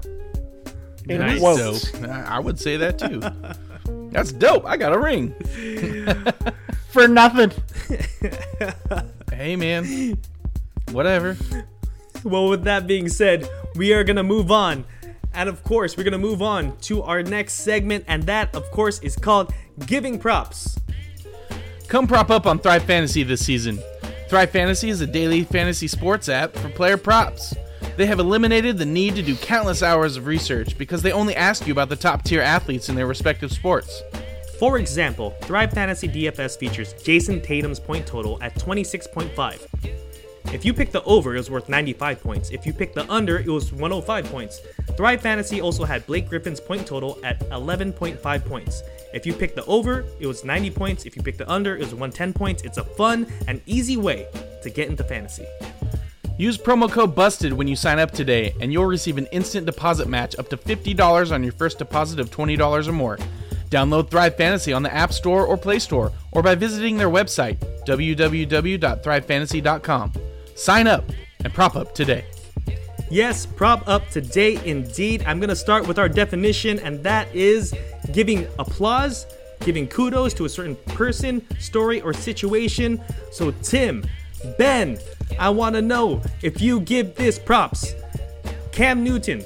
In 1.09 1.19
Nice. 1.19 1.39
quotes. 1.39 1.91
Dope. 1.91 2.03
I 2.09 2.21
I 2.35 2.39
would 2.39 2.59
say 2.59 2.77
that 2.77 2.97
too. 2.99 3.21
That's 4.11 4.31
dope. 4.31 4.65
I 4.65 4.77
got 4.77 4.93
a 4.93 4.99
ring. 4.99 5.33
For 6.89 7.07
nothing. 7.07 7.51
Hey 9.31 9.55
man. 9.55 10.17
Whatever. 10.91 11.35
Well, 12.23 12.47
with 12.49 12.63
that 12.63 12.87
being 12.87 13.09
said, 13.09 13.49
we 13.75 13.93
are 13.93 14.03
going 14.03 14.15
to 14.15 14.23
move 14.23 14.51
on. 14.51 14.85
And 15.33 15.49
of 15.49 15.63
course, 15.63 15.97
we're 15.97 16.03
going 16.03 16.11
to 16.13 16.17
move 16.19 16.41
on 16.41 16.77
to 16.81 17.01
our 17.01 17.23
next 17.23 17.53
segment. 17.53 18.05
And 18.07 18.23
that, 18.23 18.55
of 18.55 18.69
course, 18.71 18.99
is 18.99 19.15
called 19.15 19.51
Giving 19.87 20.19
Props. 20.19 20.79
Come 21.87 22.07
prop 22.07 22.29
up 22.29 22.45
on 22.45 22.59
Thrive 22.59 22.83
Fantasy 22.83 23.23
this 23.23 23.43
season. 23.43 23.79
Thrive 24.29 24.51
Fantasy 24.51 24.89
is 24.89 25.01
a 25.01 25.07
daily 25.07 25.43
fantasy 25.43 25.87
sports 25.87 26.29
app 26.29 26.53
for 26.55 26.69
player 26.69 26.97
props. 26.97 27.55
They 27.97 28.05
have 28.05 28.19
eliminated 28.19 28.77
the 28.77 28.85
need 28.85 29.15
to 29.15 29.21
do 29.21 29.35
countless 29.35 29.83
hours 29.83 30.17
of 30.17 30.25
research 30.25 30.77
because 30.77 31.01
they 31.01 31.11
only 31.11 31.35
ask 31.35 31.67
you 31.67 31.73
about 31.73 31.89
the 31.89 31.95
top 31.95 32.23
tier 32.23 32.41
athletes 32.41 32.89
in 32.89 32.95
their 32.95 33.07
respective 33.07 33.51
sports. 33.51 34.01
For 34.59 34.77
example, 34.77 35.31
Thrive 35.41 35.71
Fantasy 35.73 36.07
DFS 36.07 36.57
features 36.57 36.93
Jayson 37.03 37.41
Tatum's 37.41 37.79
point 37.79 38.07
total 38.07 38.41
at 38.41 38.55
26.5. 38.55 39.93
If 40.53 40.63
you 40.63 40.73
pick 40.73 40.91
the 40.91 41.03
over, 41.03 41.33
it 41.33 41.37
was 41.37 41.49
worth 41.49 41.67
95 41.67 42.21
points. 42.21 42.51
If 42.51 42.65
you 42.65 42.73
pick 42.73 42.93
the 42.93 43.11
under, 43.11 43.39
it 43.39 43.47
was 43.47 43.73
105 43.73 44.25
points. 44.25 44.61
Thrive 44.95 45.21
Fantasy 45.21 45.61
also 45.61 45.83
had 45.83 46.05
Blake 46.05 46.29
Griffin's 46.29 46.59
point 46.59 46.85
total 46.85 47.19
at 47.23 47.39
11.5 47.49 48.45
points. 48.45 48.83
If 49.13 49.25
you 49.25 49.33
pick 49.33 49.55
the 49.55 49.65
over, 49.65 50.05
it 50.19 50.27
was 50.27 50.43
90 50.43 50.69
points. 50.71 51.05
If 51.05 51.15
you 51.15 51.23
pick 51.23 51.37
the 51.37 51.51
under, 51.51 51.75
it 51.75 51.79
was 51.79 51.95
110 51.95 52.33
points. 52.33 52.61
It's 52.63 52.77
a 52.77 52.83
fun 52.83 53.25
and 53.47 53.61
easy 53.65 53.97
way 53.97 54.27
to 54.61 54.69
get 54.69 54.89
into 54.89 55.03
fantasy. 55.03 55.45
Use 56.37 56.57
promo 56.57 56.89
code 56.91 57.13
BUSTED 57.13 57.53
when 57.53 57.67
you 57.67 57.75
sign 57.75 57.99
up 57.99 58.09
today, 58.09 58.55
and 58.59 58.73
you'll 58.73 58.87
receive 58.87 59.19
an 59.19 59.27
instant 59.27 59.67
deposit 59.67 60.07
match 60.07 60.35
up 60.39 60.49
to 60.49 60.57
$50 60.57 61.31
on 61.31 61.43
your 61.43 61.53
first 61.53 61.77
deposit 61.77 62.19
of 62.19 62.31
$20 62.31 62.87
or 62.87 62.91
more. 62.91 63.19
Download 63.69 64.09
Thrive 64.09 64.35
Fantasy 64.35 64.73
on 64.73 64.81
the 64.81 64.91
App 64.91 65.13
Store 65.13 65.45
or 65.45 65.57
Play 65.57 65.77
Store, 65.77 66.11
or 66.31 66.41
by 66.41 66.55
visiting 66.55 66.97
their 66.97 67.09
website, 67.09 67.59
www.thrivefantasy.com. 67.87 70.13
Sign 70.55 70.87
up 70.87 71.11
and 71.43 71.53
prop 71.53 71.75
up 71.75 71.93
today. 71.93 72.25
Yes, 73.11 73.45
prop 73.45 73.87
up 73.87 74.09
today 74.09 74.59
indeed. 74.65 75.23
I'm 75.27 75.39
going 75.39 75.49
to 75.49 75.55
start 75.55 75.87
with 75.87 75.99
our 75.99 76.09
definition, 76.09 76.79
and 76.79 77.03
that 77.03 77.27
is 77.35 77.75
giving 78.11 78.47
applause, 78.57 79.27
giving 79.59 79.87
kudos 79.87 80.33
to 80.33 80.45
a 80.45 80.49
certain 80.49 80.77
person, 80.87 81.45
story, 81.59 82.01
or 82.01 82.11
situation. 82.11 82.99
So, 83.31 83.51
Tim, 83.61 84.03
Ben, 84.57 84.97
I 85.39 85.49
want 85.49 85.75
to 85.75 85.81
know 85.81 86.21
if 86.41 86.61
you 86.61 86.79
give 86.81 87.15
this 87.15 87.39
props. 87.39 87.93
Cam 88.71 89.03
Newton 89.03 89.43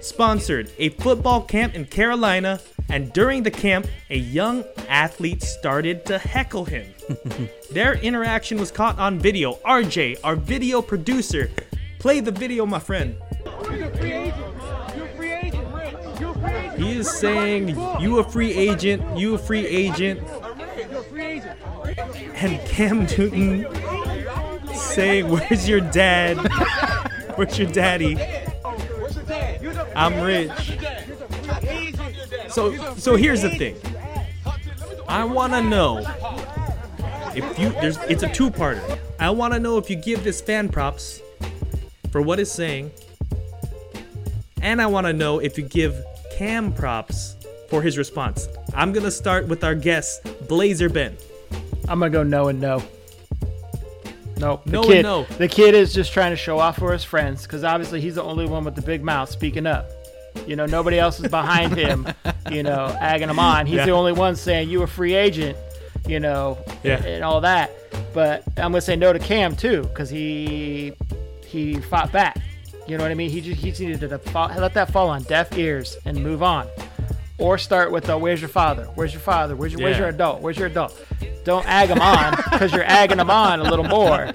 sponsored 0.00 0.70
a 0.78 0.90
football 0.90 1.42
camp 1.42 1.74
in 1.74 1.86
Carolina, 1.86 2.60
and 2.88 3.12
during 3.12 3.42
the 3.42 3.50
camp, 3.50 3.86
a 4.10 4.18
young 4.18 4.64
athlete 4.88 5.42
started 5.42 6.04
to 6.06 6.18
heckle 6.18 6.64
him. 6.64 6.86
Their 7.72 7.94
interaction 7.94 8.58
was 8.58 8.70
caught 8.70 8.98
on 8.98 9.18
video. 9.18 9.54
RJ, 9.64 10.18
our 10.22 10.36
video 10.36 10.82
producer, 10.82 11.50
play 11.98 12.20
the 12.20 12.30
video, 12.30 12.66
my 12.66 12.78
friend. 12.78 13.16
You're 13.44 13.86
a 13.86 13.96
free 13.96 14.12
agent. 14.12 14.54
You're 14.94 15.06
a 15.06 15.16
free 15.16 16.84
He 16.84 16.92
is 16.98 17.10
saying, 17.10 17.68
"You 18.00 18.18
a 18.18 18.24
free 18.24 18.52
agent? 18.52 19.18
You 19.18 19.34
a 19.34 19.38
free 19.38 19.66
agent?" 19.66 20.20
And 22.34 22.60
Cam 22.68 23.06
Newton 23.06 23.66
saying, 24.94 25.28
"Where's 25.28 25.68
your 25.68 25.80
dad? 25.80 26.36
Where's 27.36 27.58
your 27.58 27.70
daddy? 27.70 28.16
I'm 29.96 30.20
rich." 30.20 30.78
So, 32.48 32.94
so 32.94 33.16
here's 33.16 33.42
the 33.42 33.50
thing. 33.50 33.76
I 35.08 35.24
want 35.24 35.52
to 35.52 35.62
know 35.62 35.98
if 37.34 37.58
you 37.58 37.70
there's 37.80 37.98
it's 38.08 38.22
a 38.22 38.28
two-parter. 38.28 38.98
I 39.18 39.30
want 39.30 39.54
to 39.54 39.60
know 39.60 39.78
if 39.78 39.90
you 39.90 39.96
give 39.96 40.24
this 40.24 40.40
fan 40.40 40.68
props 40.68 41.20
for 42.10 42.22
what 42.22 42.38
it's 42.38 42.52
saying, 42.52 42.92
and 44.62 44.80
I 44.80 44.86
want 44.86 45.06
to 45.06 45.12
know 45.12 45.40
if 45.40 45.58
you 45.58 45.64
give 45.64 45.96
Cam 46.32 46.72
props 46.72 47.36
for 47.68 47.82
his 47.82 47.98
response. 47.98 48.48
I'm 48.74 48.92
gonna 48.92 49.10
start 49.10 49.48
with 49.48 49.64
our 49.64 49.74
guest, 49.74 50.22
Blazer 50.48 50.88
Ben. 50.88 51.16
I'm 51.88 52.00
gonna 52.00 52.10
go 52.10 52.22
no 52.22 52.48
and 52.48 52.60
no. 52.60 52.82
No, 54.38 54.60
the 54.64 54.72
No 54.72 54.82
kid, 54.82 55.02
no. 55.02 55.24
The 55.24 55.48
kid 55.48 55.74
is 55.74 55.92
just 55.94 56.12
trying 56.12 56.30
to 56.32 56.36
show 56.36 56.58
off 56.58 56.78
for 56.78 56.92
his 56.92 57.04
friends 57.04 57.42
because 57.42 57.62
obviously 57.64 58.00
he's 58.00 58.16
the 58.16 58.22
only 58.22 58.46
one 58.46 58.64
with 58.64 58.74
the 58.74 58.82
big 58.82 59.02
mouth 59.02 59.30
speaking 59.30 59.66
up. 59.66 59.86
You 60.46 60.56
know, 60.56 60.66
nobody 60.66 60.98
else 60.98 61.20
is 61.20 61.28
behind 61.30 61.76
him. 61.76 62.06
You 62.50 62.62
know, 62.62 62.94
agging 63.00 63.30
him 63.30 63.38
on. 63.38 63.64
He's 63.64 63.76
Yeah. 63.76 63.86
the 63.86 63.92
only 63.92 64.12
one 64.12 64.36
saying 64.36 64.68
you 64.68 64.82
a 64.82 64.86
free 64.86 65.14
agent. 65.14 65.56
You 66.06 66.20
know, 66.20 66.58
Yeah. 66.82 67.02
and 67.02 67.24
all 67.24 67.40
that. 67.40 67.70
But 68.12 68.42
I'm 68.58 68.70
gonna 68.70 68.82
say 68.82 68.96
no 68.96 69.14
to 69.14 69.18
Cam 69.18 69.56
too 69.56 69.82
because 69.84 70.10
he 70.10 70.92
he 71.46 71.76
fought 71.80 72.12
back. 72.12 72.36
You 72.86 72.98
know 72.98 73.02
what 73.04 73.10
I 73.10 73.14
mean? 73.14 73.30
He 73.30 73.40
just 73.40 73.60
he 73.62 73.70
just 73.70 73.80
needed 73.80 74.00
to 74.00 74.18
fall, 74.18 74.50
let 74.58 74.74
that 74.74 74.90
fall 74.92 75.08
on 75.08 75.22
deaf 75.22 75.56
ears 75.56 75.96
and 76.04 76.22
move 76.22 76.42
on. 76.42 76.68
Or 77.38 77.56
start 77.56 77.90
with 77.90 78.04
the 78.04 78.18
"Where's 78.18 78.42
your 78.42 78.50
father? 78.50 78.84
Where's 78.94 79.14
your 79.14 79.22
father? 79.22 79.56
Where's 79.56 79.72
your 79.72 79.80
Where's 79.82 79.96
your 79.98 80.08
adult? 80.08 80.42
Where's 80.42 80.58
your 80.58 80.66
adult?" 80.66 80.94
Don't 81.44 81.66
ag 81.66 81.88
them 81.88 82.00
on 82.00 82.36
because 82.50 82.72
you're 82.72 82.84
agging 82.84 83.18
them 83.18 83.30
on 83.30 83.60
a 83.60 83.64
little 83.64 83.84
more. 83.84 84.30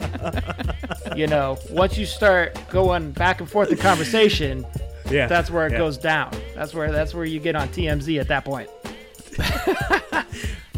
You 1.16 1.28
know, 1.28 1.58
once 1.72 1.98
you 1.98 2.06
start 2.06 2.58
going 2.70 3.12
back 3.12 3.40
and 3.42 3.50
forth 3.50 3.72
in 3.72 3.78
conversation, 3.78 4.66
Yeah, 5.10 5.26
that's 5.28 5.50
where 5.50 5.66
it 5.66 5.72
yeah. 5.72 5.80
goes 5.80 5.98
down. 5.98 6.32
That's 6.56 6.74
where 6.74 6.92
that's 6.92 7.14
where 7.16 7.26
you 7.26 7.40
get 7.40 7.56
on 7.56 7.68
TMZ 7.70 8.20
at 8.20 8.28
that 8.28 8.46
point. 8.46 8.70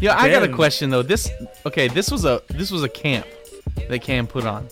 Yeah, 0.00 0.18
I 0.18 0.30
got 0.30 0.42
a 0.42 0.48
question 0.48 0.90
though. 0.90 1.02
This 1.02 1.30
okay, 1.64 1.86
this 1.86 2.10
was 2.10 2.24
a 2.24 2.42
this 2.48 2.72
was 2.72 2.82
a 2.82 2.88
camp 2.88 3.26
that 3.88 4.00
Cam 4.00 4.26
put 4.26 4.44
on. 4.44 4.66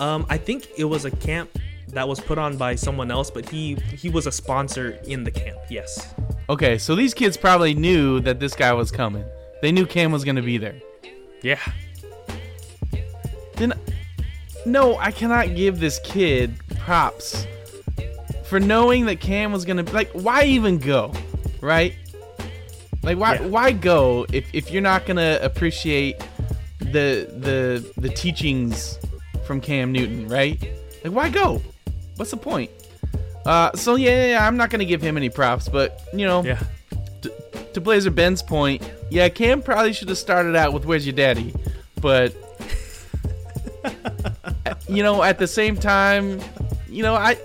Um, 0.00 0.26
I 0.28 0.38
think 0.38 0.66
it 0.76 0.84
was 0.84 1.04
a 1.04 1.10
camp 1.12 1.50
that 1.90 2.08
was 2.08 2.18
put 2.18 2.36
on 2.36 2.56
by 2.56 2.74
someone 2.74 3.12
else, 3.12 3.30
but 3.30 3.48
he 3.48 3.74
he 3.96 4.08
was 4.08 4.26
a 4.26 4.32
sponsor 4.32 4.98
in 5.06 5.22
the 5.22 5.30
camp. 5.30 5.58
Yes. 5.70 6.12
Okay, 6.48 6.78
so 6.78 6.96
these 6.96 7.14
kids 7.14 7.36
probably 7.36 7.74
knew 7.74 8.18
that 8.20 8.40
this 8.40 8.54
guy 8.56 8.72
was 8.72 8.90
coming. 8.90 9.24
They 9.62 9.72
knew 9.72 9.86
Cam 9.86 10.12
was 10.12 10.24
gonna 10.24 10.42
be 10.42 10.58
there. 10.58 10.74
Yeah. 11.40 11.58
Then 13.56 13.72
no, 14.66 14.96
I 14.98 15.10
cannot 15.10 15.54
give 15.54 15.80
this 15.80 15.98
kid 16.04 16.54
props 16.80 17.46
for 18.44 18.60
knowing 18.60 19.06
that 19.06 19.20
Cam 19.20 19.52
was 19.52 19.64
gonna 19.64 19.84
like 19.92 20.10
why 20.12 20.44
even 20.44 20.78
go? 20.78 21.12
Right? 21.60 21.94
Like 23.02 23.18
why 23.18 23.34
Yeah. 23.34 23.46
why 23.46 23.72
go 23.72 24.26
if, 24.32 24.44
if 24.52 24.70
you're 24.70 24.82
not 24.82 25.06
gonna 25.06 25.38
appreciate 25.42 26.16
the 26.80 27.26
the 27.38 27.92
the 28.00 28.08
teachings 28.08 28.98
from 29.46 29.60
Cam 29.60 29.92
Newton, 29.92 30.28
right? 30.28 30.60
Like 31.04 31.12
why 31.12 31.28
go? 31.28 31.62
What's 32.16 32.30
the 32.32 32.36
point? 32.36 32.70
Uh 33.46 33.70
so 33.76 33.94
yeah, 33.94 34.26
yeah, 34.26 34.46
I'm 34.46 34.56
not 34.56 34.70
gonna 34.70 34.84
give 34.84 35.02
him 35.02 35.16
any 35.16 35.28
props, 35.30 35.68
but 35.68 36.00
you 36.12 36.26
know 36.26 36.42
Yeah. 36.44 36.58
to, 37.22 37.32
to 37.74 37.80
Blazer 37.80 38.10
Ben's 38.10 38.42
point, 38.42 38.82
yeah, 39.12 39.28
Cam 39.28 39.62
probably 39.62 39.92
should 39.92 40.08
have 40.08 40.18
started 40.18 40.56
out 40.56 40.72
with 40.72 40.84
"Where's 40.86 41.06
your 41.06 41.14
daddy," 41.14 41.54
but 42.00 42.34
you 44.88 45.02
know, 45.02 45.22
at 45.22 45.38
the 45.38 45.46
same 45.46 45.76
time, 45.76 46.40
you 46.88 47.02
know, 47.02 47.14
I 47.14 47.36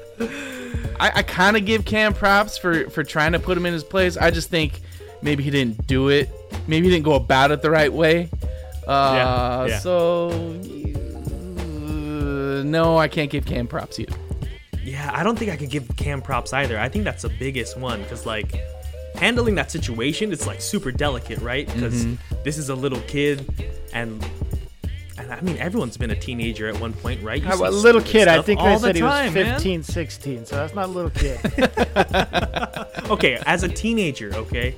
I, 0.99 1.11
I 1.15 1.23
kind 1.23 1.57
of 1.57 1.65
give 1.65 1.85
Cam 1.85 2.13
props 2.13 2.57
for 2.57 2.89
for 2.89 3.03
trying 3.03 3.31
to 3.33 3.39
put 3.39 3.57
him 3.57 3.65
in 3.65 3.73
his 3.73 3.83
place. 3.83 4.17
I 4.17 4.31
just 4.31 4.49
think 4.49 4.81
maybe 5.21 5.43
he 5.43 5.51
didn't 5.51 5.87
do 5.87 6.09
it. 6.09 6.29
Maybe 6.67 6.87
he 6.87 6.93
didn't 6.93 7.05
go 7.05 7.15
about 7.15 7.51
it 7.51 7.61
the 7.61 7.71
right 7.71 7.91
way. 7.91 8.29
Uh, 8.87 9.13
Yeah, 9.15 9.65
yeah. 9.67 9.79
So 9.79 10.29
uh, 10.29 12.63
no, 12.63 12.97
I 12.97 13.07
can't 13.07 13.29
give 13.29 13.45
Cam 13.45 13.67
props 13.67 13.99
either. 13.99 14.15
Yeah, 14.83 15.11
I 15.13 15.23
don't 15.23 15.37
think 15.37 15.51
I 15.51 15.57
could 15.57 15.69
give 15.69 15.89
Cam 15.97 16.21
props 16.21 16.53
either. 16.53 16.79
I 16.79 16.87
think 16.87 17.03
that's 17.03 17.23
the 17.23 17.31
biggest 17.39 17.77
one 17.77 18.01
because 18.03 18.25
like 18.25 18.55
handling 19.17 19.55
that 19.55 19.71
situation, 19.71 20.31
it's 20.31 20.47
like 20.47 20.61
super 20.61 20.91
delicate, 20.91 21.39
right? 21.39 21.67
Mm-hmm. 21.67 21.79
Because 21.79 22.43
this 22.43 22.57
is 22.57 22.69
a 22.69 22.75
little 22.75 23.01
kid, 23.01 23.45
and 23.93 24.23
and 25.17 25.33
I 25.33 25.41
mean 25.41 25.57
everyone's 25.57 25.97
been 25.97 26.11
a 26.11 26.15
teenager 26.15 26.67
at 26.67 26.79
one 26.79 26.93
point, 26.93 27.21
right? 27.23 27.41
You 27.41 27.49
A 27.49 27.69
little 27.69 28.01
kid, 28.01 28.27
I 28.27 28.41
think 28.41 28.59
they 28.59 28.73
the 28.73 28.79
said 28.79 28.95
he 28.95 29.03
was 29.03 29.11
time, 29.11 29.33
man. 29.33 29.53
15, 29.55 29.83
16, 29.83 30.45
so 30.45 30.55
that's 30.55 30.75
not 30.75 30.85
a 30.85 30.91
little 30.91 31.11
kid. 31.11 31.39
okay, 33.11 33.41
as 33.45 33.63
a 33.63 33.69
teenager, 33.69 34.33
okay? 34.35 34.75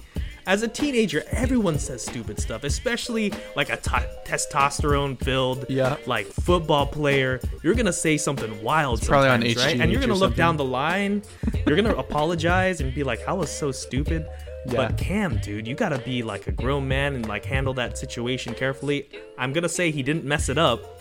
As 0.50 0.64
a 0.64 0.68
teenager, 0.68 1.22
everyone 1.30 1.78
says 1.78 2.04
stupid 2.04 2.40
stuff, 2.40 2.64
especially 2.64 3.32
like 3.56 3.70
a 3.70 3.78
t- 3.78 3.92
testosterone 4.26 5.24
filled, 5.24 5.68
Yeah. 5.70 5.98
like 6.08 6.26
football 6.26 6.88
player. 6.88 7.40
You're 7.62 7.76
gonna 7.76 7.94
say 7.94 8.18
something 8.18 8.64
wild, 8.64 9.00
probably 9.06 9.30
on 9.30 9.42
sometimes, 9.42 9.58
right? 9.64 9.80
And 9.80 9.92
you're 9.92 10.02
gonna 10.02 10.14
look 10.14 10.30
something. 10.32 10.38
down 10.38 10.58
the 10.58 10.66
line. 10.66 11.22
You're 11.68 11.76
gonna 11.76 11.94
apologize 11.94 12.82
and 12.82 12.92
be 12.96 13.04
like, 13.04 13.28
"I 13.28 13.34
was 13.34 13.52
so 13.52 13.72
stupid." 13.72 14.26
Yeah. 14.66 14.88
But 14.88 14.98
Cam, 14.98 15.38
dude, 15.38 15.68
you 15.68 15.76
gotta 15.76 16.00
be 16.00 16.24
like 16.24 16.48
a 16.48 16.52
grown 16.52 16.88
man 16.88 17.14
and 17.14 17.28
like 17.28 17.46
handle 17.46 17.76
that 17.76 18.00
situation 18.00 18.56
carefully. 18.56 19.08
I'm 19.38 19.54
gonna 19.54 19.70
say 19.70 19.92
he 19.92 20.02
didn't 20.02 20.26
mess 20.26 20.50
it 20.50 20.58
up 20.58 21.00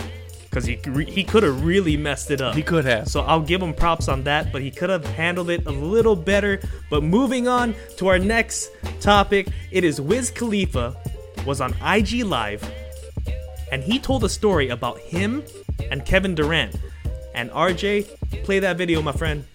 because 0.59 0.85
he 0.85 0.91
re- 0.91 1.11
he 1.11 1.25
could 1.25 1.43
have 1.43 1.65
really 1.65 1.97
messed 1.97 2.31
it 2.31 2.41
up. 2.41 2.55
He 2.55 2.63
could 2.63 2.85
have. 2.85 3.09
So 3.09 3.21
I'll 3.21 3.41
give 3.41 3.63
him 3.63 3.75
props 3.75 4.09
on 4.09 4.25
that, 4.25 4.53
but 4.53 4.63
he 4.63 4.71
could 4.71 4.91
have 4.91 5.05
handled 5.05 5.51
it 5.51 5.67
a 5.67 5.71
little 5.71 6.17
better. 6.17 6.61
But 6.91 7.03
moving 7.03 7.47
on 7.47 7.75
to 7.99 8.09
our 8.09 8.19
next 8.19 8.71
topic, 9.01 9.49
it 9.71 9.85
is 9.85 10.01
Wiz 10.01 10.31
Khalifa 10.31 10.97
was 11.47 11.61
on 11.61 11.73
IG 11.83 12.25
Live 12.25 12.69
and 13.71 13.83
he 13.83 13.99
told 13.99 14.25
a 14.25 14.29
story 14.29 14.71
about 14.71 14.99
him 14.99 15.43
and 15.91 16.05
Kevin 16.05 16.35
Durant. 16.35 16.75
And 17.35 17.51
RJ, 17.51 18.43
play 18.45 18.59
that 18.59 18.77
video, 18.77 19.03
my 19.03 19.13
friend. 19.13 19.45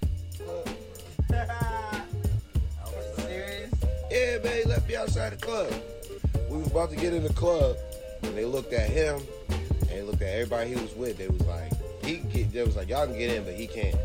Yeah, 4.12 4.38
man, 4.44 4.62
he 4.62 4.70
left 4.70 4.88
me 4.88 4.96
outside 4.96 5.32
the 5.32 5.44
club. 5.44 5.74
We 6.48 6.58
was 6.58 6.68
about 6.68 6.92
to 6.92 6.96
get 6.96 7.16
in 7.16 7.24
the 7.24 7.34
club, 7.34 7.76
and 8.22 8.38
they 8.38 8.46
looked 8.46 8.72
at 8.72 8.88
him, 8.88 9.20
and 9.94 10.02
they 10.02 10.12
looked 10.12 10.22
at 10.22 10.30
everybody 10.34 10.70
he 10.70 10.76
was 10.76 10.94
with. 10.96 11.18
They 11.18 11.28
was 11.28 11.42
like, 11.42 11.72
he 12.04 12.18
get. 12.18 12.52
They 12.52 12.64
was 12.64 12.76
like, 12.76 12.90
y'all 12.90 13.06
can 13.06 13.18
get 13.18 13.32
in, 13.32 13.44
but 13.44 13.54
he 13.54 13.68
can't. 13.68 13.96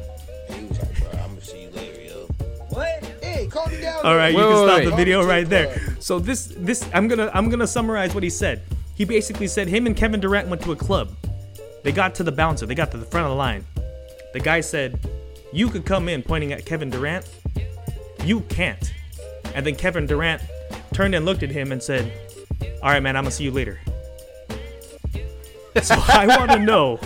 And 0.49 0.57
he 0.61 0.65
was 0.67 0.79
like, 0.79 0.99
bro, 1.01 1.11
I'm 1.21 1.31
gonna 1.31 1.41
see 1.41 1.63
you 1.63 1.71
later, 1.71 2.03
yo. 2.03 2.27
What? 2.69 3.05
Hey, 3.23 3.49
calm 3.51 3.71
me 3.71 3.81
down. 3.81 4.05
All 4.05 4.17
right, 4.17 4.35
Wait, 4.35 4.41
you 4.43 4.49
can 4.49 4.57
wait, 4.57 4.67
stop 4.67 4.79
wait. 4.81 4.85
the 4.91 4.97
video 4.97 5.25
right 5.25 5.49
there. 5.49 5.81
So 6.01 6.19
this 6.19 6.53
this 6.59 6.89
I'm 6.93 7.09
gonna 7.09 7.31
I'm 7.35 7.49
gonna 7.49 7.67
summarize 7.67 8.15
what 8.15 8.23
he 8.23 8.31
said. 8.31 8.63
He 8.95 9.05
basically 9.05 9.47
said 9.47 9.69
him 9.69 9.87
and 9.87 9.97
Kevin 9.97 10.21
Durant 10.21 10.49
went 10.49 10.63
to 10.63 10.73
a 10.73 10.77
club. 10.77 11.11
They 11.83 11.93
got 11.93 12.15
to 12.17 12.25
the 12.25 12.33
bouncer. 12.33 12.67
They 12.67 12.75
got 12.75 12.91
to 12.91 12.97
the 12.97 13.07
front 13.07 13.27
of 13.27 13.31
the 13.31 13.37
line. 13.37 13.65
The 14.33 14.41
guy 14.41 14.61
said, 14.61 14.99
"You 15.53 15.69
could 15.69 15.87
come 15.87 16.09
in," 16.09 16.23
pointing 16.23 16.53
at 16.53 16.67
Kevin 16.67 16.91
Durant. 16.91 17.27
You 18.25 18.41
can't. 18.43 18.93
And 19.55 19.65
then 19.65 19.75
Kevin 19.77 20.07
Durant 20.07 20.43
turned 20.93 21.15
and 21.15 21.25
looked 21.25 21.43
at 21.43 21.51
him 21.51 21.73
and 21.73 21.83
said, 21.83 22.13
"All 22.83 22.91
right, 22.91 23.03
man, 23.03 23.17
I'm 23.17 23.25
gonna 23.25 23.31
see 23.31 23.45
you 23.45 23.51
later." 23.51 23.81
So 25.83 25.95
I 26.09 26.27
want 26.27 26.51
to 26.51 26.59
know: 26.59 27.01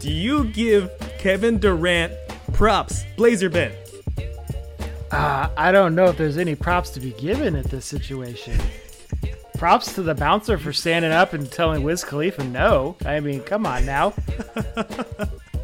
Do 0.00 0.10
you 0.10 0.44
give 0.44 0.90
Kevin 1.18 1.58
Durant 1.58 2.12
props, 2.52 3.04
Blazer 3.16 3.48
Ben? 3.50 3.72
Uh, 5.10 5.48
I 5.56 5.70
don't 5.72 5.94
know 5.94 6.06
if 6.06 6.16
there's 6.18 6.38
any 6.38 6.54
props 6.54 6.90
to 6.90 7.00
be 7.00 7.12
given 7.12 7.54
at 7.54 7.66
this 7.66 7.86
situation. 7.86 8.58
props 9.56 9.94
to 9.94 10.02
the 10.02 10.14
bouncer 10.14 10.58
for 10.58 10.72
standing 10.72 11.12
up 11.12 11.32
and 11.32 11.50
telling 11.50 11.82
Wiz 11.82 12.04
Khalifa 12.04 12.44
no. 12.44 12.96
I 13.06 13.20
mean, 13.20 13.40
come 13.40 13.64
on 13.64 13.86
now. 13.86 14.10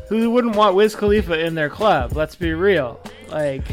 Who 0.08 0.30
wouldn't 0.30 0.56
want 0.56 0.76
Wiz 0.76 0.94
Khalifa 0.94 1.44
in 1.44 1.54
their 1.54 1.68
club? 1.68 2.12
Let's 2.16 2.34
be 2.36 2.52
real. 2.52 3.00
Like, 3.28 3.64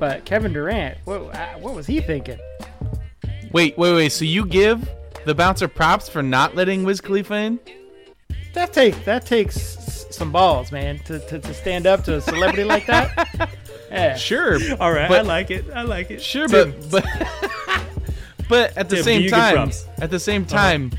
but 0.00 0.24
Kevin 0.24 0.52
Durant, 0.52 0.98
what, 1.04 1.34
uh, 1.34 1.54
what 1.58 1.74
was 1.74 1.86
he 1.86 2.00
thinking? 2.00 2.38
Wait, 3.52 3.76
wait, 3.76 3.94
wait. 3.94 4.12
So 4.12 4.24
you 4.24 4.46
give 4.46 4.88
the 5.26 5.34
bouncer 5.34 5.68
props 5.68 6.08
for 6.08 6.22
not 6.22 6.54
letting 6.54 6.84
Wiz 6.84 7.00
Khalifa 7.02 7.34
in? 7.34 7.60
That 8.54 8.72
take 8.72 9.04
that 9.04 9.26
takes 9.26 10.06
some 10.10 10.32
balls, 10.32 10.72
man, 10.72 10.98
to, 11.00 11.18
to, 11.18 11.38
to 11.40 11.52
stand 11.52 11.86
up 11.86 12.04
to 12.04 12.16
a 12.16 12.20
celebrity 12.22 12.64
like 12.64 12.86
that. 12.86 13.50
Yeah. 13.88 14.16
Sure, 14.16 14.58
All 14.80 14.90
right, 14.92 15.08
I 15.10 15.20
like 15.20 15.52
it. 15.52 15.64
I 15.72 15.82
like 15.82 16.10
it. 16.10 16.20
sure, 16.20 16.48
Tim, 16.48 16.74
but 16.90 17.04
but 17.04 17.28
but 18.48 18.76
at 18.76 18.88
the 18.88 18.96
Tim, 18.96 19.04
do 19.04 19.04
same 19.04 19.22
you 19.22 19.30
give 19.30 19.38
time, 19.38 19.70
at 19.98 20.10
the 20.10 20.18
same 20.18 20.44
time, 20.44 20.90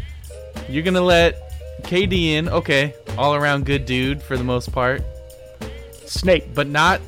you're 0.69 0.83
gonna 0.83 1.01
let 1.01 1.81
KD 1.83 2.27
in. 2.31 2.47
Okay, 2.47 2.93
all 3.17 3.35
around 3.35 3.65
good 3.65 3.85
dude 3.85 4.23
for 4.23 4.37
the 4.37 4.43
most 4.43 4.71
part, 4.71 5.03
Snake. 6.05 6.55
but 6.55 6.67
not, 6.67 7.01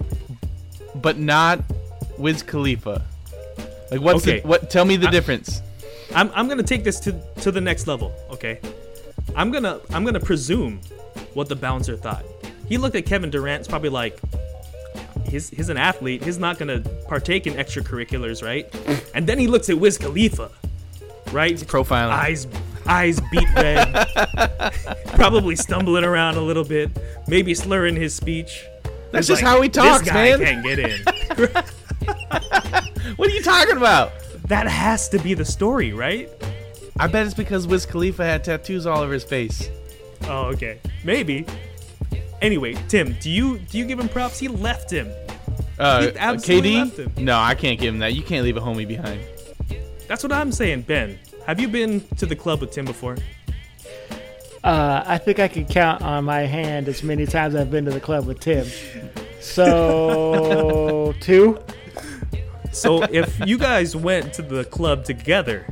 but 0.96 1.18
not 1.18 1.62
Wiz 2.18 2.44
Khalifa? 2.44 3.02
Like 3.90 4.02
what's 4.02 4.28
Okay. 4.28 4.42
the, 4.42 4.48
what? 4.48 4.70
Tell 4.70 4.84
me 4.84 4.98
the 4.98 5.08
difference. 5.08 5.62
I'm, 6.16 6.32
I'm 6.34 6.48
gonna 6.48 6.64
take 6.64 6.84
this 6.84 7.00
to 7.02 7.14
to 7.42 7.52
the 7.52 7.62
next 7.62 7.88
level. 7.88 8.14
Okay, 8.32 8.60
I'm 9.36 9.52
gonna 9.52 9.80
I'm 9.92 10.04
gonna 10.06 10.20
presume 10.20 10.82
what 11.34 11.50
the 11.50 11.56
bouncer 11.56 11.96
thought. 11.96 12.26
He 12.68 12.78
looked 12.78 12.96
at 12.96 13.06
Kevin 13.06 13.30
Durant. 13.30 13.62
It's 13.62 13.68
probably 13.68 13.90
like 13.90 14.20
he's 15.26 15.50
he's 15.50 15.70
an 15.70 15.78
athlete. 15.78 16.24
He's 16.24 16.38
not 16.38 16.58
gonna 16.58 16.82
partake 17.08 17.48
in 17.48 17.54
extracurriculars, 17.54 18.44
right? 18.44 18.74
And 19.16 19.28
then 19.28 19.40
he 19.40 19.48
looks 19.48 19.70
at 19.70 19.78
Wiz 19.78 19.98
Khalifa, 19.98 20.52
right? 21.32 21.56
profiling. 21.56 22.12
Eyes 22.12 22.48
eyes 22.86 23.20
beat 23.32 23.48
red. 23.56 24.08
probably 25.16 25.56
stumbling 25.56 26.04
around 26.04 26.38
a 26.38 26.42
little 26.42 26.64
bit, 26.64 26.92
maybe 27.28 27.54
slurring 27.56 27.96
his 27.96 28.14
speech. 28.14 28.66
That's 29.12 29.28
just 29.28 29.42
how 29.42 29.62
he 29.62 29.70
talks, 29.70 30.02
this 30.02 30.10
guy 30.10 30.38
man." 30.38 30.40
Can't 30.40 30.64
get 30.64 30.80
in. 30.80 31.64
What 33.16 33.30
are 33.30 33.34
you 33.34 33.42
talking 33.42 33.76
about? 33.78 34.14
That 34.50 34.68
has 34.68 35.08
to 35.10 35.20
be 35.20 35.34
the 35.34 35.46
story, 35.46 35.94
right? 35.94 36.30
I 37.00 37.08
bet 37.08 37.26
it's 37.26 37.34
because 37.34 37.66
Wiz 37.66 37.86
Khalifa 37.86 38.24
had 38.26 38.44
tattoos 38.44 38.86
all 38.86 39.00
over 39.02 39.14
his 39.14 39.24
face. 39.24 39.70
Oh, 40.28 40.48
okay. 40.48 40.80
Maybe. 41.06 41.46
Anyway, 42.42 42.74
Tim, 42.90 43.16
do 43.22 43.30
you 43.30 43.58
do 43.60 43.78
you 43.78 43.86
give 43.86 44.00
him 44.00 44.10
props? 44.10 44.38
He 44.40 44.48
left 44.50 44.92
him. 44.92 45.10
Uh, 45.78 46.02
He 46.04 46.18
absolutely 46.18 46.76
left 46.76 46.98
KD? 46.98 47.18
him. 47.18 47.26
No, 47.26 47.38
I 47.40 47.56
can't 47.56 47.80
give 47.80 47.94
him 47.94 48.00
that. 48.00 48.14
You 48.14 48.22
can't 48.22 48.44
leave 48.44 48.58
a 48.58 48.62
homie 48.62 48.88
behind. 48.88 49.22
That's 50.08 50.24
what 50.24 50.32
I'm 50.34 50.52
saying, 50.52 50.82
Ben. 50.82 51.18
Have 51.46 51.60
you 51.60 51.68
been 51.70 52.02
to 52.18 52.26
the 52.26 52.36
club 52.36 52.60
with 52.62 52.72
Tim 52.72 52.86
before? 52.86 53.18
Uh, 54.64 55.04
I 55.06 55.18
think 55.18 55.40
I 55.40 55.48
can 55.48 55.66
count 55.66 56.02
on 56.02 56.26
my 56.26 56.42
hand 56.42 56.88
as 56.90 57.02
many 57.02 57.26
times 57.26 57.56
I've 57.56 57.72
been 57.72 57.86
to 57.86 57.92
the 57.92 58.00
club 58.02 58.26
with 58.26 58.40
Tim. 58.42 58.66
So 59.40 61.14
two. 61.22 61.60
So 62.72 63.04
if 63.04 63.40
you 63.46 63.58
guys 63.58 63.96
went 63.96 64.34
to 64.34 64.42
the 64.42 64.66
club 64.66 65.04
together 65.04 65.66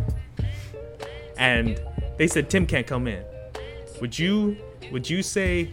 and 1.38 1.80
they 2.18 2.28
said 2.28 2.50
Tim 2.50 2.66
can't 2.66 2.88
come 2.88 3.08
in, 3.08 3.24
would 4.02 4.18
you 4.18 4.58
would 4.92 5.10
you 5.10 5.22
say 5.22 5.72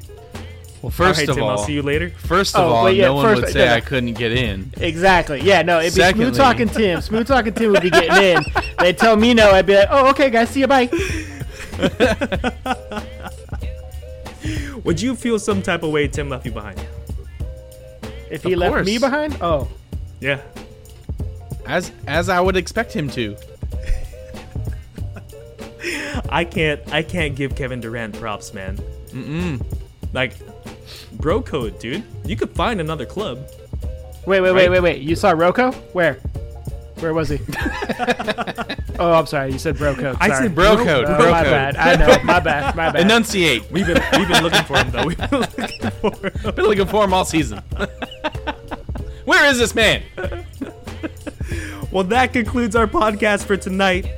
Well, 0.83 0.91
first 0.91 1.01
all 1.01 1.07
right, 1.23 1.29
of 1.29 1.35
Tim, 1.37 1.45
all, 1.45 1.51
I'll 1.51 1.59
see 1.59 1.73
you 1.73 1.83
later? 1.83 2.11
first 2.11 2.55
of 2.57 2.63
Oh, 2.63 2.73
all, 2.75 2.91
yeah, 2.91 3.07
no 3.07 3.15
one 3.15 3.25
first- 3.27 3.43
would 3.43 3.53
say 3.53 3.59
no, 3.61 3.67
no. 3.67 3.75
I 3.75 3.81
couldn't 3.81 4.15
get 4.15 4.33
in. 4.33 4.73
Exactly. 4.79 5.41
Yeah. 5.41 5.63
No. 5.63 5.79
It'd 5.81 5.95
be 5.95 6.01
Secondly- 6.03 6.27
smooth 6.27 6.37
talking 6.37 6.69
Tim. 6.69 7.01
Smooth 7.01 7.27
talking 7.27 7.53
Tim 7.55 7.73
would 7.73 7.83
be 7.83 7.91
getting 7.91 8.23
in. 8.23 8.43
They'd 8.79 8.99
tell 8.99 9.17
me 9.17 9.33
no. 9.35 9.51
I'd 9.53 9.67
be 9.67 9.77
like, 9.77 9.89
oh, 9.91 10.11
okay, 10.11 10.31
guys, 10.31 10.51
see 10.51 10.61
you. 10.61 10.67
Bye. 10.67 10.91
Would 14.85 15.01
you 15.01 15.15
feel 15.17 15.39
some 15.39 15.63
type 15.63 15.83
of 15.83 15.91
way 15.91 16.07
Tim 16.09 16.29
left 16.29 16.45
you 16.45 16.53
behind? 16.53 16.79
If 18.31 18.43
he 18.43 18.53
Of 18.53 18.59
left 18.59 18.75
course. 18.75 18.87
me 18.87 18.99
behind, 18.99 19.39
oh, 19.41 19.69
Yeah. 20.21 20.41
As 21.66 21.90
as 22.07 22.29
I 22.29 22.40
would 22.40 22.57
expect 22.57 22.92
him 22.92 23.09
to. 23.11 23.37
I 26.31 26.44
can't 26.44 26.81
I 26.92 27.03
can't 27.03 27.35
give 27.37 27.55
Kevin 27.57 27.81
Durant 27.81 28.18
props, 28.18 28.55
man. 28.55 28.79
Mm-mm. 29.11 29.64
Like 30.12 30.33
bro 31.12 31.42
code, 31.42 31.79
dude. 31.79 32.03
You 32.24 32.37
could 32.37 32.50
find 32.55 32.81
another 32.81 33.07
club. 33.07 33.38
wait, 34.27 34.40
wait, 34.40 34.50
Right? 34.50 34.55
wait, 34.55 34.68
wait, 34.70 34.81
wait. 34.81 35.03
You 35.03 35.16
saw 35.16 35.33
RoCo? 35.35 35.74
Where? 35.94 36.14
Where 37.00 37.12
was 37.12 37.29
he? 37.29 37.38
oh, 38.98 39.12
I'm 39.12 39.27
sorry. 39.27 39.53
You 39.53 39.59
said 39.59 39.77
bro 39.77 39.94
code. 39.94 40.16
I 40.20 40.29
said 40.31 40.55
Bro 40.55 40.77
bro 40.77 40.85
code, 40.85 41.05
Oh, 41.07 41.16
bro 41.18 41.31
my 41.31 41.42
code. 41.42 41.50
bad. 41.53 41.77
I 41.77 41.96
know. 41.96 42.22
My 42.24 42.40
bad. 42.40 42.74
My 42.77 42.90
bad. 42.90 43.03
Enunciate. 43.03 43.70
We've 43.70 43.87
been 43.87 44.03
we've 44.18 44.29
been 44.29 44.42
looking 44.42 44.64
for 44.64 44.79
him 44.79 44.90
though. 44.90 45.05
We've 45.07 45.18
been 45.18 45.40
looking 45.40 45.90
for 45.90 46.29
him. 46.29 46.55
Been 46.55 46.64
looking 46.66 46.87
for 46.87 47.05
him 47.05 47.12
all 47.12 47.24
season. 47.24 47.59
Where 49.24 49.44
is 49.50 49.59
this 49.59 49.74
man? 49.74 50.03
Well, 51.94 52.02
that 52.04 52.33
concludes 52.33 52.74
our 52.74 52.88
podcast 52.88 53.44
for 53.44 53.57
tonight. 53.57 54.11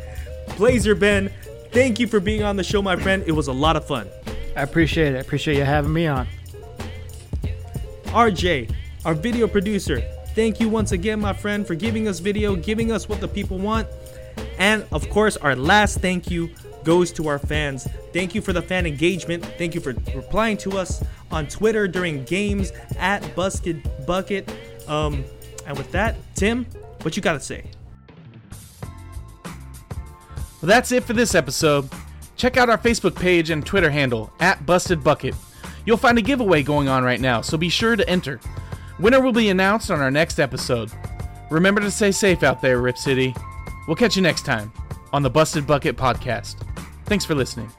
Blazer 0.57 0.95
Ben, 0.95 1.31
thank 1.73 2.01
you 2.01 2.07
for 2.07 2.21
being 2.21 2.43
on 2.43 2.57
the 2.57 2.65
show, 2.65 2.81
my 2.81 2.97
friend. 2.97 3.23
It 3.27 3.33
was 3.33 3.49
a 3.49 3.53
lot 3.53 3.77
of 3.77 3.87
fun. 3.87 4.09
I 4.57 4.63
appreciate 4.63 5.13
it. 5.13 5.19
I 5.19 5.21
appreciate 5.21 5.59
you 5.59 5.65
having 5.65 5.93
me 5.93 6.07
on. 6.07 6.27
RJ, 8.07 8.73
our 9.05 9.13
video 9.13 9.47
producer, 9.47 10.01
thank 10.35 10.59
you 10.59 10.71
once 10.71 10.93
again, 10.93 11.21
my 11.21 11.35
friend, 11.35 11.67
for 11.67 11.75
giving 11.75 12.09
us 12.09 12.19
video, 12.19 12.57
giving 12.57 12.93
us 12.93 13.11
what 13.11 13.21
the 13.21 13.29
people 13.29 13.59
want. 13.59 13.87
And 14.57 14.87
of 14.91 15.11
course, 15.11 15.37
our 15.37 15.55
last 15.55 15.99
thank 15.99 16.31
you 16.31 16.49
goes 16.83 17.13
to 17.13 17.29
our 17.29 17.39
fans. 17.39 17.87
Thank 18.15 18.35
you 18.35 18.41
for 18.41 18.55
the 18.55 18.63
fan 18.63 18.87
engagement. 18.87 19.45
Thank 19.59 19.75
you 19.75 19.83
for 19.83 19.93
replying 20.15 20.57
to 20.59 20.79
us 20.79 21.05
on 21.31 21.47
Twitter 21.47 21.87
during 21.87 22.25
games 22.25 22.73
at 22.99 23.37
Busted 23.37 23.87
Bucket. 24.07 24.51
Um, 24.89 25.27
and 25.67 25.77
with 25.77 25.93
that, 25.93 26.17
Tim, 26.37 26.65
what 27.07 27.15
you 27.15 27.23
got 27.23 27.35
to 27.35 27.41
say? 27.41 27.65
Well, 29.45 29.55
that's 30.63 30.91
it 30.91 31.05
for 31.05 31.13
this 31.13 31.37
episode. 31.37 31.89
Check 32.35 32.57
out 32.57 32.69
our 32.69 32.79
Facebook 32.79 33.15
page 33.15 33.51
and 33.51 33.65
Twitter 33.65 33.91
handle 33.91 34.33
at 34.41 34.67
Busted 34.67 35.05
Bucket. 35.05 35.37
You'll 35.85 35.99
find 35.99 36.19
a 36.19 36.23
giveaway 36.23 36.65
going 36.65 36.89
on 36.89 37.05
right 37.05 37.21
now, 37.21 37.43
so 37.43 37.57
be 37.57 37.69
sure 37.69 37.95
to 37.95 38.11
enter. 38.11 38.41
Winner 38.99 39.21
will 39.21 39.31
be 39.31 39.51
announced 39.51 39.89
on 39.93 40.01
our 40.01 40.11
next 40.11 40.41
episode. 40.41 40.91
Remember 41.49 41.81
to 41.81 41.93
stay 41.93 42.11
safe 42.11 42.43
out 42.43 42.61
there, 42.61 42.81
Rip 42.81 42.99
City. 42.99 43.33
We'll 43.87 43.95
catch 43.95 44.17
you 44.17 44.23
next 44.23 44.45
time 44.45 44.73
on 45.13 45.23
the 45.23 45.31
Busted 45.31 45.65
Bucket 45.65 45.97
podcast. 45.97 46.57
Thanks 47.05 47.25
for 47.25 47.37
listening. 47.37 47.71